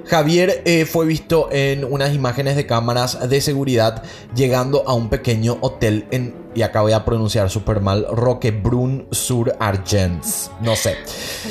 [0.08, 4.02] Javier eh, fue visto en unas imágenes de cámaras de seguridad
[4.34, 9.54] llegando a un pequeño hotel en, y acá voy a pronunciar súper mal, Roquebrun sur
[9.60, 10.50] Argents.
[10.60, 10.96] No sé.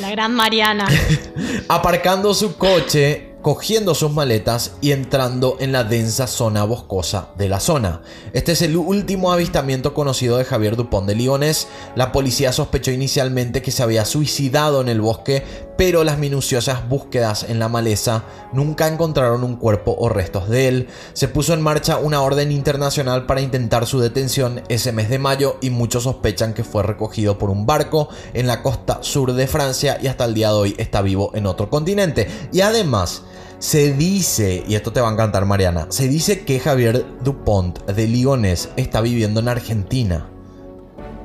[0.01, 0.87] La gran Mariana.
[1.69, 7.59] Aparcando su coche, cogiendo sus maletas y entrando en la densa zona boscosa de la
[7.59, 8.01] zona.
[8.33, 11.67] Este es el último avistamiento conocido de Javier Dupont de Lionés.
[11.95, 15.43] La policía sospechó inicialmente que se había suicidado en el bosque,
[15.77, 20.87] pero las minuciosas búsquedas en la maleza nunca encontraron un cuerpo o restos de él.
[21.13, 25.57] Se puso en marcha una orden internacional para intentar su detención ese mes de mayo
[25.61, 29.97] y muchos sospechan que fue recogido por un barco en la costa sur de Francia
[30.01, 32.27] y hasta el día de hoy está vivo en otro continente.
[32.51, 33.23] Y además,
[33.59, 38.07] se dice, y esto te va a encantar Mariana, se dice que Javier Dupont de
[38.07, 40.29] Ligonnès está viviendo en Argentina.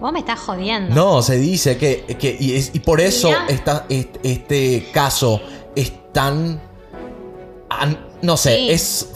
[0.02, 0.94] Vos me estás jodiendo.
[0.94, 5.40] No, se dice que, que- y, es- y por eso esta- este, caso
[5.74, 6.60] es tan...
[7.70, 9.08] an- no sé, Sí, es,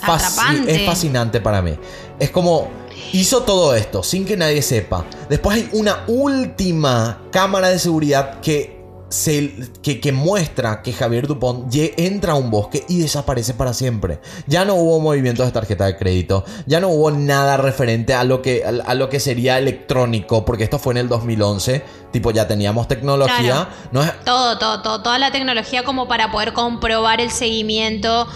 [0.68, 1.74] es fascinante para mí.
[2.18, 2.68] Es como...
[3.12, 5.04] Hizo todo esto sin que nadie sepa.
[5.28, 8.75] Después hay una última cámara de seguridad que,
[9.08, 14.20] se, que, que muestra que Javier Dupont entra a un bosque y desaparece para siempre.
[14.46, 16.44] Ya no hubo movimientos de tarjeta de crédito.
[16.66, 20.44] Ya no hubo nada referente a lo que, a, a lo que sería electrónico.
[20.44, 21.82] Porque esto fue en el 2011.
[22.12, 23.38] Tipo, ya teníamos tecnología.
[23.38, 23.68] Claro.
[23.92, 28.26] No es, Todo, todo, todo, toda la tecnología como para poder comprobar el seguimiento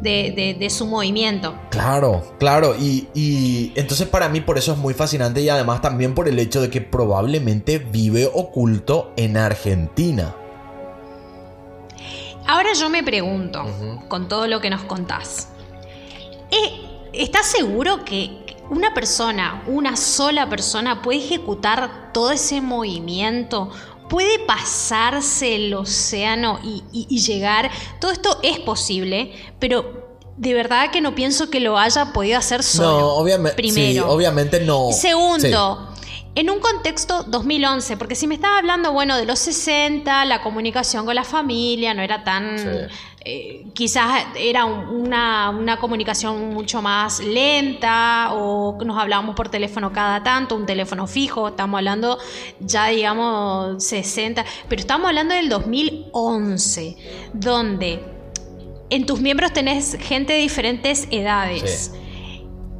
[0.00, 1.54] de, de- de su movimiento.
[1.70, 2.74] Claro, claro.
[2.78, 6.38] Y, y entonces para mí por eso es muy fascinante y además también por el
[6.38, 10.34] hecho de que probablemente vive oculto en Argentina.
[12.46, 13.64] Ahora yo me pregunto,
[14.08, 15.48] con todo lo que nos contás,
[16.50, 16.70] ¿eh,
[17.12, 23.70] ¿estás seguro que una persona, una sola persona, puede ejecutar todo ese movimiento?
[24.08, 27.70] ¿Puede pasarse el océano y, y- y llegar?
[28.00, 32.62] Todo esto es posible, pero de verdad que no pienso que lo haya podido hacer
[32.62, 32.98] solo.
[33.00, 33.56] no, obviamente.
[33.56, 34.04] Primero.
[34.04, 34.88] Sí, obviamente no.
[34.92, 35.88] Segundo,
[36.36, 41.04] en un contexto 2011, porque si me estás hablando, bueno, de los 60, la comunicación
[41.06, 42.58] con la familia no era tan...
[42.58, 42.66] Sí.
[43.28, 49.92] eh, quizás era un- una, una comunicación mucho más lenta o nos hablábamos por teléfono
[49.92, 52.18] cada tanto, un teléfono fijo, estamos hablando
[52.60, 56.96] ya digamos 60, pero estamos hablando del 2011,
[57.32, 58.04] donde
[58.90, 61.90] en tus miembros tenés gente de diferentes edades.
[61.92, 62.00] Sí.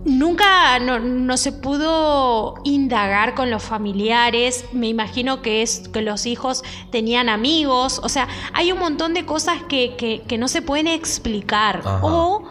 [0.06, 4.64] Nunca no, no se pudo indagar con los familiares.
[4.72, 8.00] Me imagino que es que los hijos tenían amigos.
[8.04, 11.82] O sea, hay un montón de cosas que, que- que no se pueden explicar.
[11.84, 12.00] Ajá.
[12.02, 12.44] O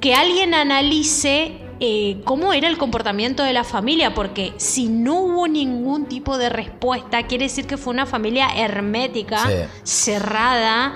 [0.00, 5.48] que alguien analice eh, cómo era el comportamiento de la familia, porque si no hubo
[5.48, 9.54] ningún tipo de respuesta, quiere decir que fue una familia hermética, Sí.
[9.82, 10.94] cerrada.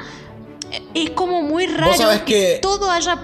[0.94, 3.18] Es como muy raro sabés que- todo haya,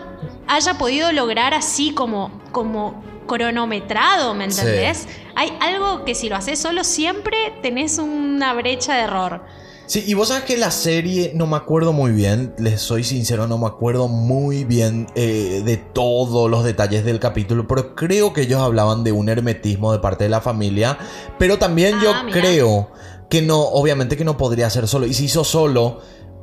[0.48, 5.07] haya podido lograr así como, como cronometrado, ¿me entendés?
[5.35, 9.42] Hay algo que si lo haces solo siempre tenés una brecha de error.
[9.87, 13.46] Sí, y vos sabes que la serie no me acuerdo muy bien, les soy sincero,
[13.46, 18.42] no me acuerdo muy bien eh, de todos los detalles del capítulo, pero creo que
[18.42, 20.96] ellos hablaban de un hermetismo de parte de la familia,
[21.38, 22.40] pero también yo Ah, mira.
[22.40, 22.90] creo
[23.28, 26.00] que no, obviamente que no podría ser solo, y si hizo solo,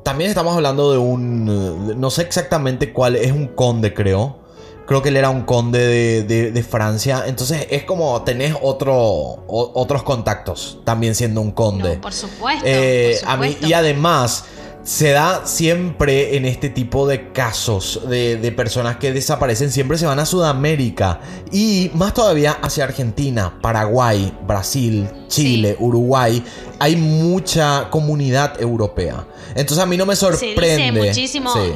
[0.10, 4.38] también estamos hablando de un, eh, no sé exactamente cuál, es un conde creo.
[4.88, 7.26] Creo que él era un conde de, de- de Francia.
[7.28, 11.96] Entonces es como tenés otro, o- otros contactos también siendo un conde.
[11.98, 12.64] No, por supuesto.
[12.66, 14.46] Eh, por a mí, y además,
[14.84, 20.06] se da siempre en este tipo de casos de, de personas que desaparecen, siempre se
[20.06, 21.20] van a Sudamérica
[21.52, 26.44] y más todavía hacia Argentina, Paraguay, Brasil, Chile, Uruguay.
[26.80, 29.26] Hay mucha comunidad europea.
[29.50, 30.92] Entonces a mí no me sorprende.
[30.92, 31.74] muchísimo Sí.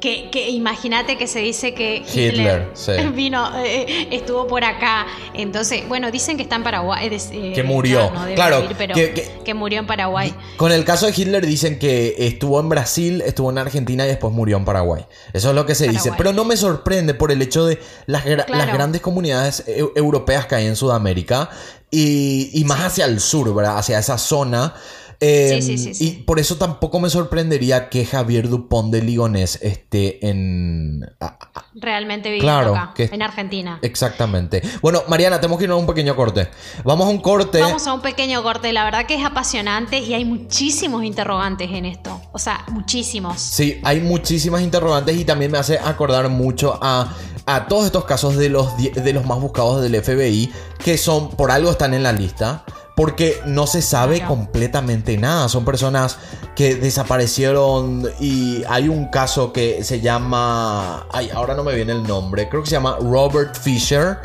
[0.00, 2.92] Que, que imagínate que se dice que Hitler, Hitler, sí.
[3.14, 5.06] vino, eh, estuvo por acá.
[5.34, 7.08] Entonces, bueno, dicen que está en Paraguay.
[7.10, 8.02] eh, Que murió.
[8.04, 10.32] no, no debe Claro, pero que- que, que- murió en Paraguay.
[10.56, 14.32] Con el caso de Hitler dicen que estuvo en Brasil, estuvo en Argentina y después
[14.32, 15.04] murió en Paraguay.
[15.32, 16.12] Eso es lo que se dice.
[16.16, 18.64] Pero no me sorprende por el hecho de las, gra- Claro.
[18.66, 21.50] las grandes comunidades eu- europeas que hay en Sudamérica
[21.90, 23.78] y, y más hacia el sur, ¿verdad?
[23.78, 24.74] Hacia esa zona.
[25.20, 26.04] Eh, Sí, sí, sí.
[26.06, 31.04] Y por eso tampoco me sorprendería que Javier Dupont de Ligonnès esté en...
[31.74, 33.78] Realmente viviendo Claro, acá, que- en Argentina.
[33.82, 34.62] Exactamente.
[34.80, 36.48] Bueno, Mariana, tenemos que irnos a un pequeño corte.
[36.84, 37.60] Vamos a un corte.
[37.60, 38.72] Vamos a un pequeño corte.
[38.72, 42.20] La verdad que es apasionante y hay muchísimos interrogantes en esto.
[42.32, 43.40] O sea, muchísimos.
[43.40, 47.14] Sí, hay muchísimas interrogantes y también me hace acordar mucho a,
[47.46, 50.50] a todos estos casos de los, de los más buscados del FBI,
[50.82, 52.64] que son, por algo están en la lista,
[52.98, 55.48] porque no se sabe completamente nada.
[55.48, 56.18] Son personas
[56.56, 61.06] que desaparecieron y hay un caso que se llama...
[61.12, 64.18] Ay, ahora no me viene el nombre, creo que se llama Robert Fisher.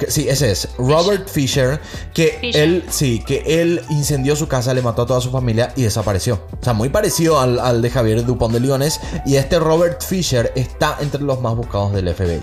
[0.00, 0.68] que- sí, ese es.
[0.78, 1.80] Robert Fisher,
[2.12, 2.60] que Fisher.
[2.64, 6.40] él, sí, que él incendió su casa, le mató a toda su familia y desapareció.
[6.60, 8.98] O sea, muy parecido al, al de Javier Dupont de Ligonnès.
[9.26, 12.40] Y este Robert Fisher está entre los más buscados del FBI.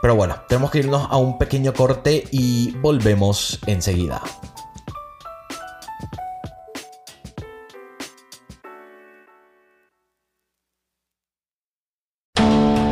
[0.00, 4.22] Pero bueno, tenemos que irnos a un pequeño corte y volvemos enseguida.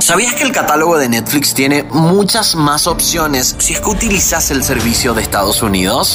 [0.06, 4.62] ¿Sabías que el catálogo de Netflix tiene muchas más opciones si es que utilizas el
[4.62, 6.14] servicio de Estados Unidos?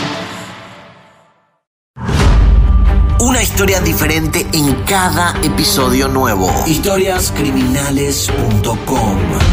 [3.21, 6.51] Una historia diferente en cada episodio nuevo.
[6.65, 9.50] Historiascriminales.com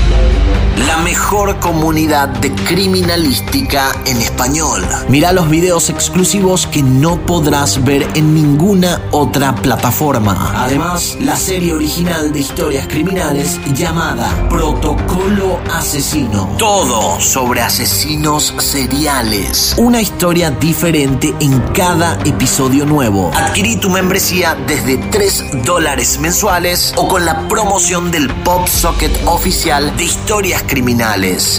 [0.88, 4.82] La mejor comunidad de criminalística en español.
[5.10, 10.50] Mira los videos exclusivos que no podrás ver en ninguna otra plataforma.
[10.56, 16.54] Además, la serie original de historias criminales llamada Protocolo Asesino.
[16.56, 19.74] Todo sobre asesinos seriales.
[19.76, 23.30] Una historia diferente en cada episodio nuevo.
[23.34, 29.94] Adquirí tu membresía desde 3 dólares mensuales o con la promoción del Pop Socket oficial
[29.98, 30.77] de historias criminales,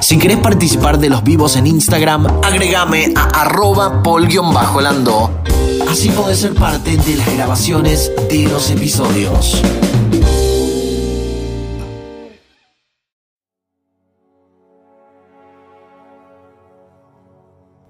[0.00, 5.42] Si querés participar de los vivos en Instagram, agregame a arroba pol-lando.
[5.94, 9.62] Así podés ser parte de las grabaciones de los episodios.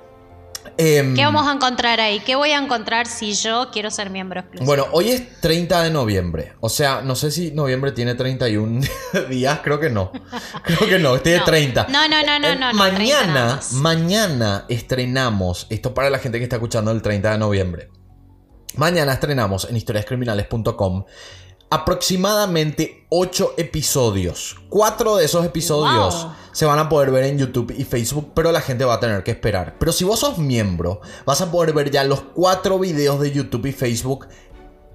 [0.77, 2.19] Em, ¿Qué vamos a encontrar ahí?
[2.19, 4.65] ¿Qué voy a encontrar si yo quiero ser miembro exclusivo?
[4.67, 6.53] Bueno, hoy es 30 de noviembre.
[6.59, 8.81] O sea, no sé si noviembre tiene 31
[9.29, 9.59] días.
[9.63, 10.11] Creo que no.
[10.63, 11.19] Creo que no.
[11.19, 11.87] Tiene 30.
[11.89, 12.73] No, no, no, no, no.
[12.73, 15.65] Mañana, mañana estrenamos.
[15.69, 17.89] Esto para la gente que está escuchando el 30 de noviembre.
[18.75, 21.05] Mañana estrenamos en historiascriminales.com
[21.69, 24.55] aproximadamente 8 episodios.
[24.69, 28.61] 4 de esos episodios se van a poder ver en YouTube y Facebook, pero la
[28.61, 29.75] gente va a tener que esperar.
[29.79, 33.65] Pero si vos sos miembro, vas a poder ver ya los 4 videos de YouTube
[33.67, 34.27] y Facebook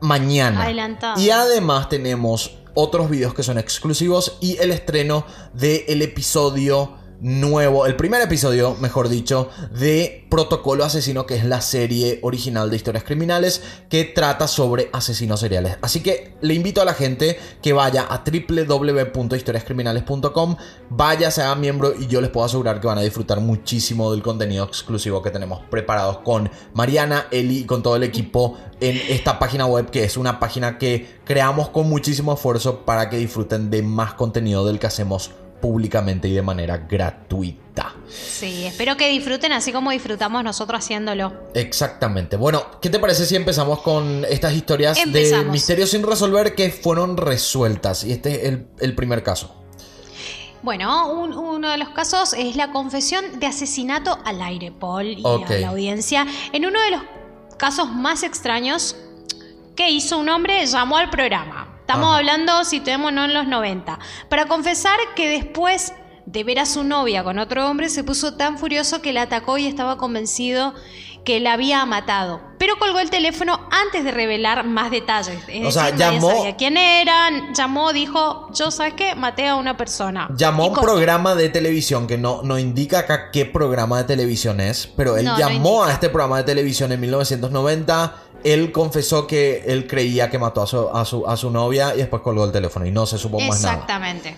[0.00, 0.64] mañana.
[0.64, 1.20] Adelantado.
[1.20, 7.94] Y además tenemos otros videos que son exclusivos y el estreno del episodio nuevo, el
[7.94, 13.62] primer episodio, mejor dicho, de Protocolo Asesino, que es la serie original de historias criminales
[13.88, 15.78] que trata sobre asesinos seriales.
[15.82, 20.56] Así que le invito a la gente que vaya a www.historiascriminales.com,
[20.90, 24.22] vaya, se haga miembro y yo les puedo asegurar que van a disfrutar muchísimo del
[24.22, 29.38] contenido exclusivo que tenemos preparados con Mariana, Eli y con todo el equipo en esta
[29.38, 33.84] página web, que es una página que creamos con muchísimo esfuerzo para que disfruten de
[33.84, 35.30] más contenido del que hacemos
[35.62, 37.94] públicamente y de manera gratuita.
[38.10, 41.32] Sí, espero que disfruten así como disfrutamos nosotros haciéndolo.
[41.54, 42.36] Exactamente.
[42.36, 47.16] Bueno, ¿qué te parece si empezamos con estas historias de misterios sin resolver que fueron
[47.16, 48.04] resueltas?
[48.04, 49.54] Y este es el, primer caso.
[50.62, 55.58] Bueno, uno de los casos es la confesión de asesinato al aire, Paul, y a
[55.60, 56.26] la audiencia.
[56.52, 57.02] En uno de los
[57.56, 58.96] casos más extraños
[59.76, 61.61] que hizo un hombre, llamó al programa.
[61.82, 63.98] Estamos hablando, si tenemos no en los 90.
[64.28, 65.92] Para confesar que después
[66.26, 69.58] de ver a su novia con otro hombre, se puso tan furioso que la atacó
[69.58, 70.74] y estaba convencido
[71.24, 72.40] que la había matado.
[72.58, 75.38] Pero colgó el teléfono antes de revelar más detalles.
[75.64, 76.30] o sea, llamó.
[76.30, 79.14] Sabía quién eran, llamó, dijo: Yo, ¿sabes qué?
[79.14, 80.28] Maté a una persona.
[80.36, 84.60] Llamó a un programa de televisión que no, no indica acá qué programa de televisión
[84.60, 88.14] es, pero él llamó a este programa de televisión en 1990
[88.45, 91.99] él confesó que él creía que mató a su, a su, a su novia y
[91.99, 93.74] después colgó el teléfono y no se supo más nada.
[93.74, 94.36] Exactamente.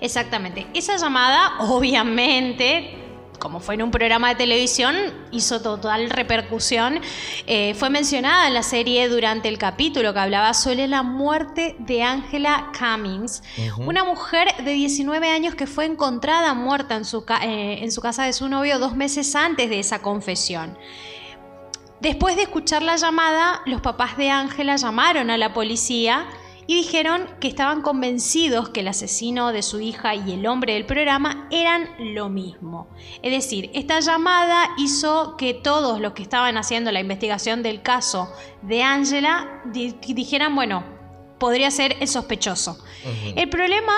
[0.00, 0.66] Exactamente.
[0.74, 2.96] Esa llamada, obviamente,
[3.40, 4.94] como fue en un programa de televisión,
[5.32, 7.00] hizo total repercusión.
[7.46, 12.02] Eh, fue mencionada en la serie durante el capítulo que hablaba sobre la muerte de
[12.02, 13.42] Angela Cummings,
[13.78, 18.24] una mujer de 19 años que fue encontrada muerta en su, eh, en su casa
[18.24, 20.78] de su novio dos meses antes de esa confesión.
[22.00, 26.26] Después de escuchar la llamada, los papás de Ángela llamaron a la policía
[26.66, 30.86] y dijeron que estaban convencidos que el asesino de su hija y el hombre del
[30.86, 32.88] programa eran lo mismo.
[33.22, 38.32] Es decir, esta llamada hizo que todos los que estaban haciendo la investigación del caso
[38.62, 40.84] de Ángela dijeran, bueno,
[41.38, 42.78] podría ser el sospechoso.
[43.36, 43.92] El problema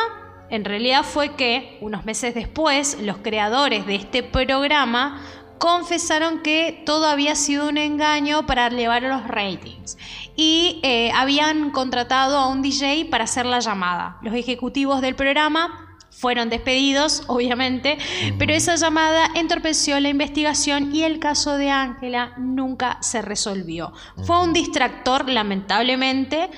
[0.50, 5.22] en realidad fue que unos meses después los creadores de este programa
[5.62, 9.96] confesaron que todo había sido un engaño para elevar los ratings
[10.34, 14.18] y eh, habían contratado a un DJ para hacer la llamada.
[14.22, 17.96] Los ejecutivos del programa fueron despedidos, obviamente,
[18.40, 23.92] pero esa llamada entorpeció la investigación y el caso de Ángela nunca se resolvió.
[24.24, 26.50] Fue un distractor, lamentablemente,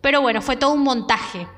[0.00, 1.48] pero bueno, fue todo un montaje.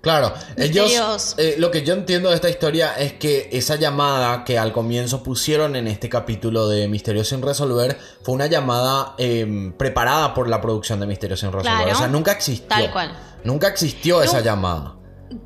[0.00, 4.58] Claro, ellos, eh, lo que yo entiendo de esta historia es que esa llamada que
[4.58, 10.32] al comienzo pusieron en este capítulo de Misterios sin resolver fue una llamada em, preparada
[10.32, 11.92] por la producción de Misterios sin resolver.
[11.92, 12.68] o sea, nunca existió.
[12.68, 13.12] Tal cual.
[13.44, 14.94] Nunca existió esa llamada.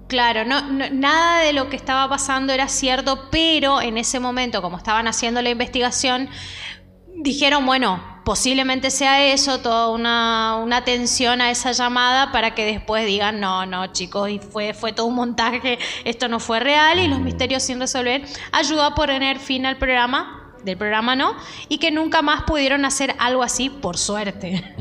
[0.07, 4.79] Claro, no, nada de lo que estaba pasando era cierto, pero en ese momento, como
[4.79, 6.29] estaban haciendo la investigación,
[7.17, 13.07] dijeron, bueno, posiblemente sea eso, toda una, una, atención a esa llamada para que después
[13.07, 17.09] digan, no, no, chicos, y fue, fue todo un montaje, esto no fue real y
[17.09, 18.23] los misterios sin resolver
[18.53, 21.37] ayudó a poner fin al programa del programa no,
[21.69, 24.75] y que nunca más pudieron hacer algo así por suerte.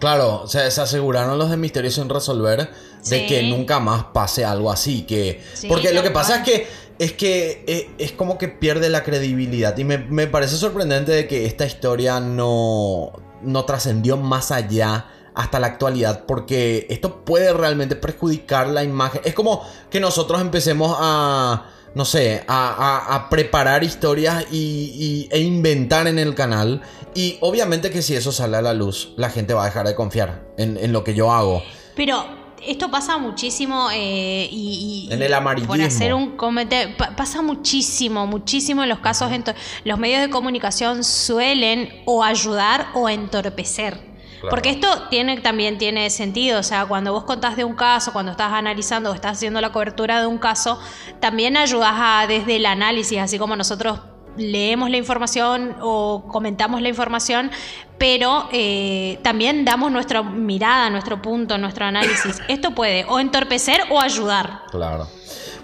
[0.00, 2.68] Claro, se aseguraron los de Misterios sin resolver
[3.08, 5.42] de que nunca más pase algo así, que...
[5.68, 6.68] porque lo que pasa es que
[6.98, 9.76] es que eh, es, como que pierde la credibilidad.
[9.78, 15.60] Y me, me parece sorprendente de que esta historia no, no trascendió más allá hasta
[15.60, 19.20] la actualidad porque esto puede realmente perjudicar la imagen.
[19.24, 26.18] Es como que nosotros empecemos a, no sé, a, preparar historias y, e inventar en
[26.18, 26.82] el canal.
[27.14, 29.94] Y obviamente que si eso sale a la luz, la gente va a dejar de
[29.94, 31.62] confiar en, en lo que yo hago.
[31.94, 35.74] Pero esto pasa muchísimo eh, y, En el amarillismo.
[35.74, 39.32] Por hacer un comentario, pasa muchísimo, muchísimo en los casos.
[39.32, 39.44] En
[39.84, 44.08] los medios de comunicación suelen o ayudar o entorpecer.
[44.50, 48.30] Porque esto tiene, también tiene sentido, o sea, cuando vos contás de un caso, cuando
[48.32, 50.80] estás analizando o estás haciendo la cobertura de un caso,
[51.18, 53.98] también ayudas a, desde el análisis, así como nosotros
[54.38, 57.50] leemos la información o comentamos la información,
[57.98, 62.40] pero eh, también damos nuestra mirada, nuestro punto, nuestro análisis.
[62.48, 64.62] Esto puede o entorpecer o ayudar.
[64.70, 65.08] Claro.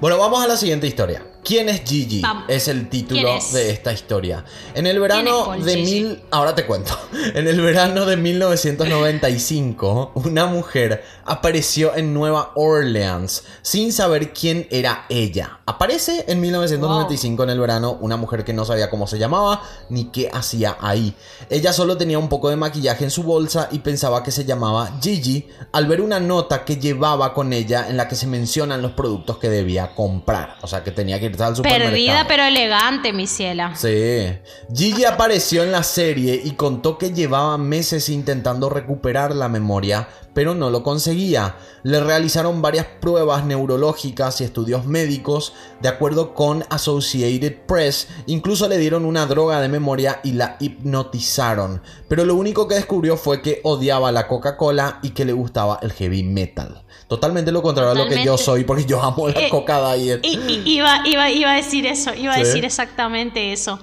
[0.01, 1.23] Bueno, vamos a la siguiente historia.
[1.45, 2.23] ¿Quién es Gigi?
[2.49, 4.45] Es el título de esta historia.
[4.75, 6.23] En el verano de mil...
[6.31, 6.99] Ahora te cuento.
[7.35, 15.07] En el verano de 1995, una mujer apareció en Nueva Orleans sin saber quién era
[15.09, 15.61] ella.
[15.67, 20.07] Aparece en 1995 en el verano una mujer que no sabía cómo se llamaba ni
[20.07, 21.15] qué hacía ahí.
[21.51, 24.99] Ella solo tenía un poco de maquillaje en su bolsa y pensaba que se llamaba
[25.01, 28.93] Gigi al ver una nota que llevaba con ella en la que se mencionan los
[28.93, 30.57] productos que debía comprar.
[30.63, 33.75] O sea, que tenía que Perdida pero elegante, mi ciela.
[33.77, 34.39] Sí.
[34.75, 40.55] Gigi apareció en la serie y contó que llevaba meses intentando recuperar la memoria, pero
[40.55, 41.57] no lo conseguía.
[41.83, 48.79] Le realizaron varias pruebas neurológicas y estudios médicos, de acuerdo con Associated Press, incluso le
[48.79, 51.83] dieron una droga de memoria y la hipnotizaron.
[52.09, 55.93] Pero lo único que descubrió fue que odiaba la Coca-Cola y que le gustaba el
[55.93, 56.85] heavy metal.
[57.09, 60.21] Totalmente lo contrario a lo que yo soy, porque yo amo la eh, Coca Diet.
[60.25, 63.79] iba, iba, iba a decir eso, iba a decir exactamente eso.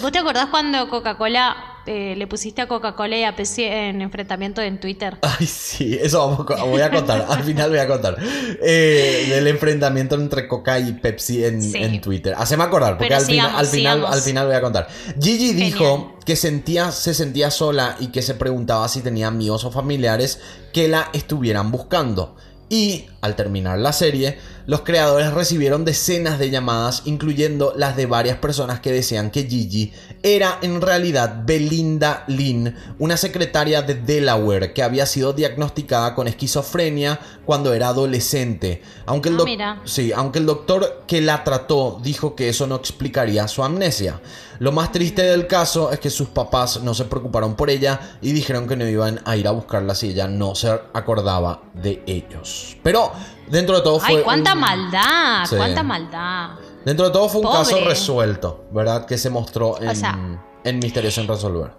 [0.00, 4.60] ¿Vos te acordás cuando Coca-Cola eh, le pusiste a Coca-Cola y a Pepsi en enfrentamiento
[4.60, 5.18] en Twitter?
[5.22, 7.26] Ay, sí, eso voy a contar.
[7.28, 8.16] al final voy a contar.
[8.62, 12.34] Eh, del enfrentamiento entre Coca y Pepsi en, Twitter.
[12.38, 14.86] Haceme acordar, porque al, final, al, final, al final voy a contar.
[15.20, 19.72] Gigi dijo que sentía, se sentía sola y que se preguntaba si tenía amigos o
[19.72, 20.40] familiares
[20.72, 22.36] que la estuvieran buscando.
[22.68, 28.38] Y, al terminar la serie, los creadores recibieron decenas de llamadas, incluyendo las de varias
[28.38, 29.92] personas que decían que Gigi
[30.22, 37.18] era en realidad Belinda Lynn, una secretaria de Delaware que había sido diagnosticada con esquizofrenia
[37.44, 38.82] cuando era adolescente.
[39.06, 43.48] Aunque el, ah, sí, aunque el doctor que la trató dijo que eso no explicaría
[43.48, 44.20] su amnesia.
[44.58, 48.32] Lo más triste del caso es que sus papás no se preocuparon por ella y
[48.32, 52.76] dijeron que no iban a ir a buscarla si ella no se acordaba de ellos.
[52.82, 53.10] Pero
[53.50, 54.16] dentro de todo fue.
[54.16, 55.46] ¡Ay, cuánta maldad!
[55.56, 56.50] ¡Cuánta maldad!
[56.84, 59.06] Dentro de todo fue un caso resuelto, ¿verdad?
[59.06, 61.72] Que se mostró en, en Misterio resolver.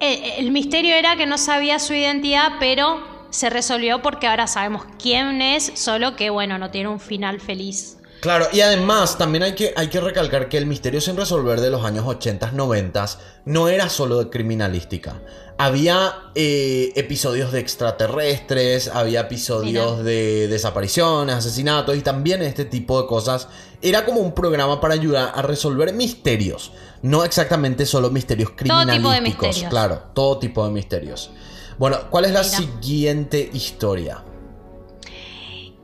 [0.00, 2.98] el misterio era que no sabía su identidad, pero
[3.30, 7.96] se resolvió porque ahora sabemos quién es, solo que, bueno, no tiene un final feliz.
[8.20, 11.70] Claro, y además también hay que, hay que recalcar que el misterio sin resolver de
[11.70, 13.06] los años 80, 90
[13.46, 15.22] no era solo de criminalística.
[15.56, 23.08] Había eh, episodios de extraterrestres, había episodios de desapariciones, asesinatos y también este tipo de
[23.08, 23.48] cosas.
[23.80, 26.72] Era como un programa para ayudar a resolver misterios.
[27.02, 29.02] No exactamente solo misterios criminalísticos.
[29.02, 29.70] Todo tipo de misterios.
[29.70, 31.30] Claro, todo tipo de misterios.
[31.78, 34.22] Bueno, ¿cuál es la siguiente historia?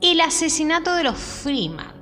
[0.01, 1.96] El asesinato de los Freeman.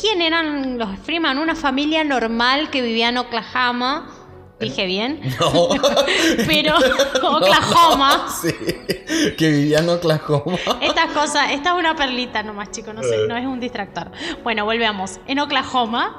[0.00, 1.36] ¿Quién eran los Freeman?
[1.36, 4.19] Una familia normal que vivía en Oklahoma
[4.60, 5.20] ¿Dije bien?
[5.40, 5.68] No.
[6.46, 6.74] Pero
[7.22, 8.28] Oklahoma.
[8.42, 8.52] sí,
[9.38, 10.58] que vivía en Oklahoma.
[10.82, 14.10] Estas cosas, esta es una perlita nomás, chicos, no sé, no es un distractor.
[14.42, 15.18] Bueno, volvemos.
[15.26, 16.18] En Oklahoma,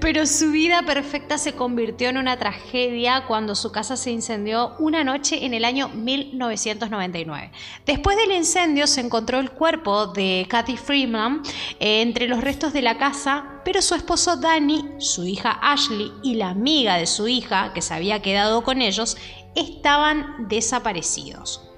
[0.00, 5.02] pero su vida perfecta se convirtió en una tragedia cuando su casa se incendió una
[5.02, 7.52] noche en el año 1999.
[7.86, 11.42] Después del incendio se encontró el cuerpo de Kathy Freeman
[11.80, 16.34] eh, entre los restos de la casa pero su esposo Danny, su hija Ashley y
[16.34, 19.16] la amiga de su hija, que se había quedado con ellos,
[19.54, 21.68] estaban desaparecidos.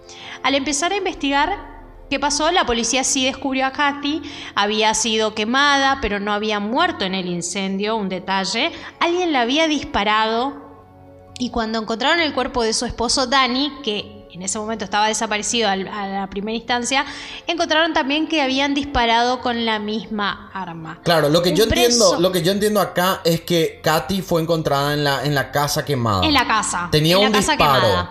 [0.42, 1.74] Al empezar a investigar
[2.10, 4.22] qué pasó, la policía sí descubrió a Kathy,
[4.54, 9.68] había sido quemada, pero no había muerto en el incendio, un detalle, alguien la había
[9.68, 10.64] disparado
[11.38, 15.68] y cuando encontraron el cuerpo de su esposo Danny, que en ese momento estaba desaparecido
[15.68, 17.04] a la primera instancia,
[17.46, 20.98] encontraron también que habían disparado con la misma arma.
[21.04, 24.92] Claro, lo que yo entiendo, lo que yo entiendo acá es que Katy fue encontrada
[24.92, 26.24] en la, en la casa quemada.
[26.26, 26.88] En la casa.
[26.90, 28.08] Tenía un disparo.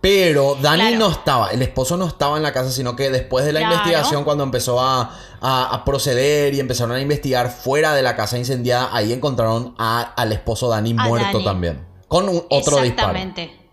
[0.00, 0.98] Pero Dani Claro.
[0.98, 3.74] no estaba, el esposo no estaba en la casa, sino que después de la Claro.
[3.76, 5.10] investigación, cuando empezó a,
[5.40, 10.02] a- a proceder y empezaron a investigar fuera de la casa incendiada, ahí encontraron a-
[10.14, 11.44] al esposo Dani muerto Dani.
[11.44, 11.86] también.
[12.06, 12.84] Con un, otro disparo.
[13.16, 13.63] Exactamente.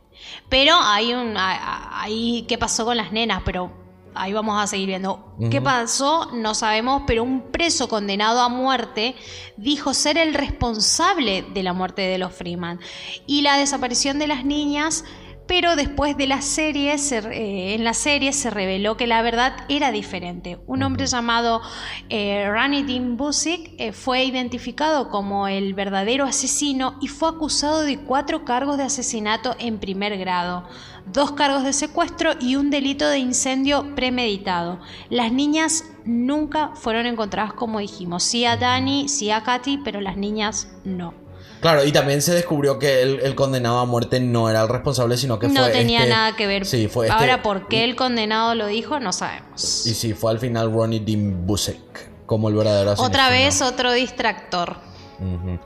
[0.52, 1.34] Pero hay un.
[1.38, 3.41] Ahí, ¿qué pasó con las nenas?
[3.45, 3.72] Pero
[4.14, 5.34] ahí vamos a seguir viendo.
[5.49, 6.30] ¿Qué pasó?
[6.34, 9.16] No sabemos, pero un preso condenado a muerte
[9.56, 12.82] dijo ser el responsable de la muerte de los Freeman
[13.26, 15.06] y la desaparición de las niñas.
[15.52, 19.52] Pero después de la serie, se- eh, en la serie se reveló que la verdad
[19.68, 20.58] era diferente.
[20.66, 21.62] Un hombre llamado
[22.08, 22.49] eh,
[22.88, 28.78] Dean Busick eh, fue identificado como el verdadero asesino y fue acusado de cuatro cargos
[28.78, 30.70] de asesinato en primer grado,
[31.06, 34.80] dos cargos de secuestro y un delito de incendio premeditado.
[35.10, 40.16] Las niñas nunca fueron encontradas como dijimos, sí a Dani, sí a Katy, pero las
[40.16, 41.20] niñas no.
[41.62, 45.16] Claro, y también se descubrió que el, el condenado a muerte no era el responsable,
[45.16, 45.72] sino que no fue.
[45.72, 46.66] tenía este- nada que ver.
[46.66, 48.99] Sí, fue este- Ahora, ¿por qué el condenado lo dijo?
[48.99, 49.86] No sabemos.
[49.86, 53.07] Y sí, fue al final Ronnie Dean Busek como el verdadero asesino.
[53.07, 54.78] Otra vez otro distractor.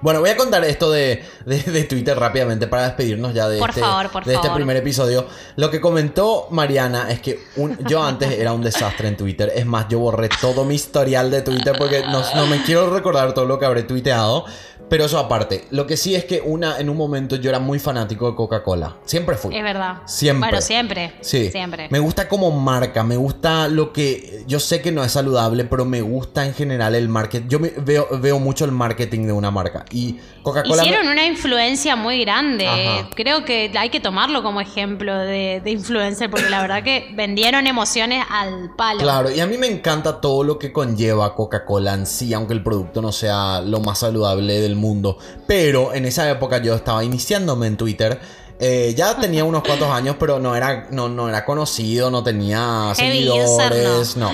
[0.02, 3.70] Bueno, voy a contar esto de, de- de Twitter rápidamente para despedirnos ya de, Por
[3.70, 5.26] este, favor, por de este primer episodio.
[5.56, 9.54] Lo que comentó Mariana es que un- yo antes era un desastre en Twitter.
[9.56, 13.34] Es más, yo borré todo mi historial de Twitter porque no, no me quiero recordar
[13.34, 14.44] todo lo que habré tuiteado.
[14.90, 17.80] Pero eso aparte, lo que sí es que una, en un momento yo era muy
[17.80, 18.98] fanático de Coca-Cola.
[19.06, 19.56] Siempre fui.
[19.56, 19.98] Es verdad.
[20.06, 20.50] Siempre.
[20.50, 21.14] Bueno, siempre.
[21.22, 21.88] Sí, Siempre.
[21.90, 25.86] me gusta como marca, me gusta lo que yo sé que no es saludable, pero
[25.86, 27.48] me gusta en general el marketing.
[27.50, 30.84] Yo me- veo, veo mucho el marketing de una marca y Coca-Cola.
[30.84, 32.68] me- Hicieron una influencia muy grande.
[32.68, 33.10] Ajá.
[33.16, 37.66] Creo que hay que tomarlo como ejemplo de, de influencer, porque la verdad que vendieron
[37.66, 39.00] emociones al palo.
[39.02, 42.62] Claro, y a mí me encanta todo lo que conlleva Coca-Cola en sí, aunque el
[42.62, 45.18] producto no sea lo más saludable del mundo.
[45.48, 48.20] Pero en esa época yo estaba iniciándome en Twitter.
[48.60, 52.94] Eh, ya tenía unos cuantos años, pero no era, no, no era conocido, no tenía
[52.96, 54.32] seguidores, no.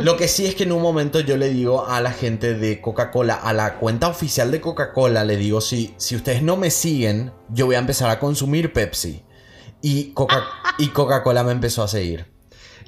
[0.00, 2.80] Lo que sí es que en un momento yo le digo a la gente de
[2.80, 7.32] Coca-Cola, a la cuenta oficial de Coca-Cola, le digo, si, si ustedes no me siguen,
[7.48, 9.24] yo voy a empezar a consumir Pepsi.
[9.80, 10.44] Y Coca-
[10.92, 12.26] Coca-Cola me empezó a seguir.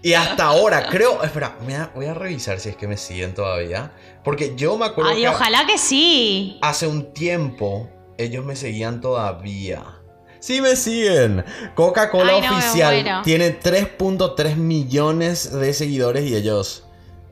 [0.03, 1.23] Y hasta ahora, creo.
[1.25, 3.93] Espera, voy a, voy a revisar si es que me siguen todavía.
[4.25, 6.59] Porque yo me acuerdo Ay, que ojalá que sí.
[6.63, 9.85] hace un tiempo ellos me seguían todavía.
[10.41, 11.45] Sí me siguen.
[11.75, 16.87] Coca-Cola no, oficial tiene 3.3 millones de seguidores y ellos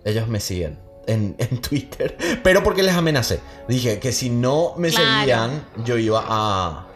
[0.05, 2.17] ellos me siguen en, en Twitter.
[2.43, 3.41] Pero porque les amenacé.
[3.69, 5.19] Dije que si no me Claro.
[5.21, 6.87] seguían, yo iba a,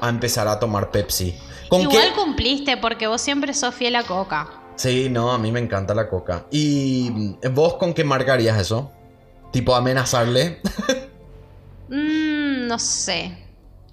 [0.00, 1.34] a empezar a tomar Pepsi.
[1.68, 2.20] ¿Con Igual qué?
[2.20, 4.48] cumpliste, porque vos siempre sos fiel a Coca.
[4.76, 6.46] Sí, no, a mí me encanta la coca.
[6.50, 8.90] ¿Y vos con qué marcarías eso?
[9.52, 10.60] Tipo amenazarle.
[11.88, 13.38] Mm, no sé.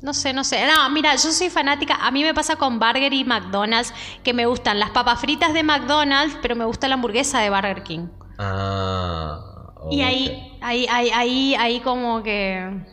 [0.01, 0.65] No sé, no sé.
[0.65, 1.95] No, mira, yo soy fanática.
[1.95, 3.93] A mí me pasa con Burger y McDonald's
[4.23, 7.83] que me gustan las papas fritas de McDonald's, pero me gusta la hamburguesa de Burger
[7.83, 8.07] King.
[8.37, 9.45] ah.
[9.91, 12.85] Y ahí, ahí, ahí, ahí, ahí como que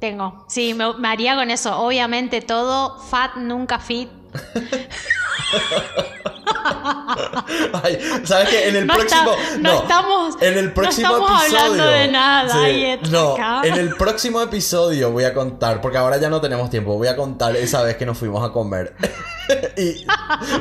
[0.00, 0.44] tengo.
[0.48, 1.78] Sí, me, me haría con eso.
[1.78, 4.10] Obviamente todo fat, nunca fit.
[7.82, 8.68] Ay, ¿sabes qué?
[8.68, 9.32] En el No próximo.
[9.32, 11.60] está- no estamos- En el no próximo estamos episodio.
[11.64, 13.60] hablando de nada, ahí no, acá.
[13.64, 16.96] en el próximo episodio voy a contar, porque ahora ya no tenemos tiempo.
[16.96, 18.94] Voy a contar esa vez que nos fuimos a comer.
[19.76, 20.04] y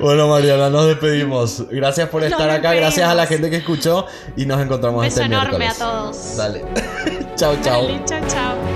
[0.00, 1.64] Bueno, Mariana, nos despedimos.
[1.70, 4.06] Gracias por Nos estar acá, gracias a la gente que escuchó
[4.36, 5.82] y nos encontramos Un beso este enorme miércoles.
[5.82, 6.36] a todos.
[6.36, 6.64] Dale.
[7.36, 7.82] chao, chao.
[7.82, 8.75] Dale, chao, chao.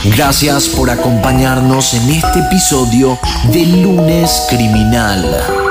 [0.06, 3.20] Gracias por acompañarnos en este episodio
[3.52, 5.63] de Lunes Criminal.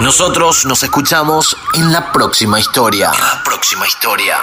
[0.00, 3.10] Nosotros nos escuchamos en la próxima historia.
[3.12, 4.38] La próxima historia.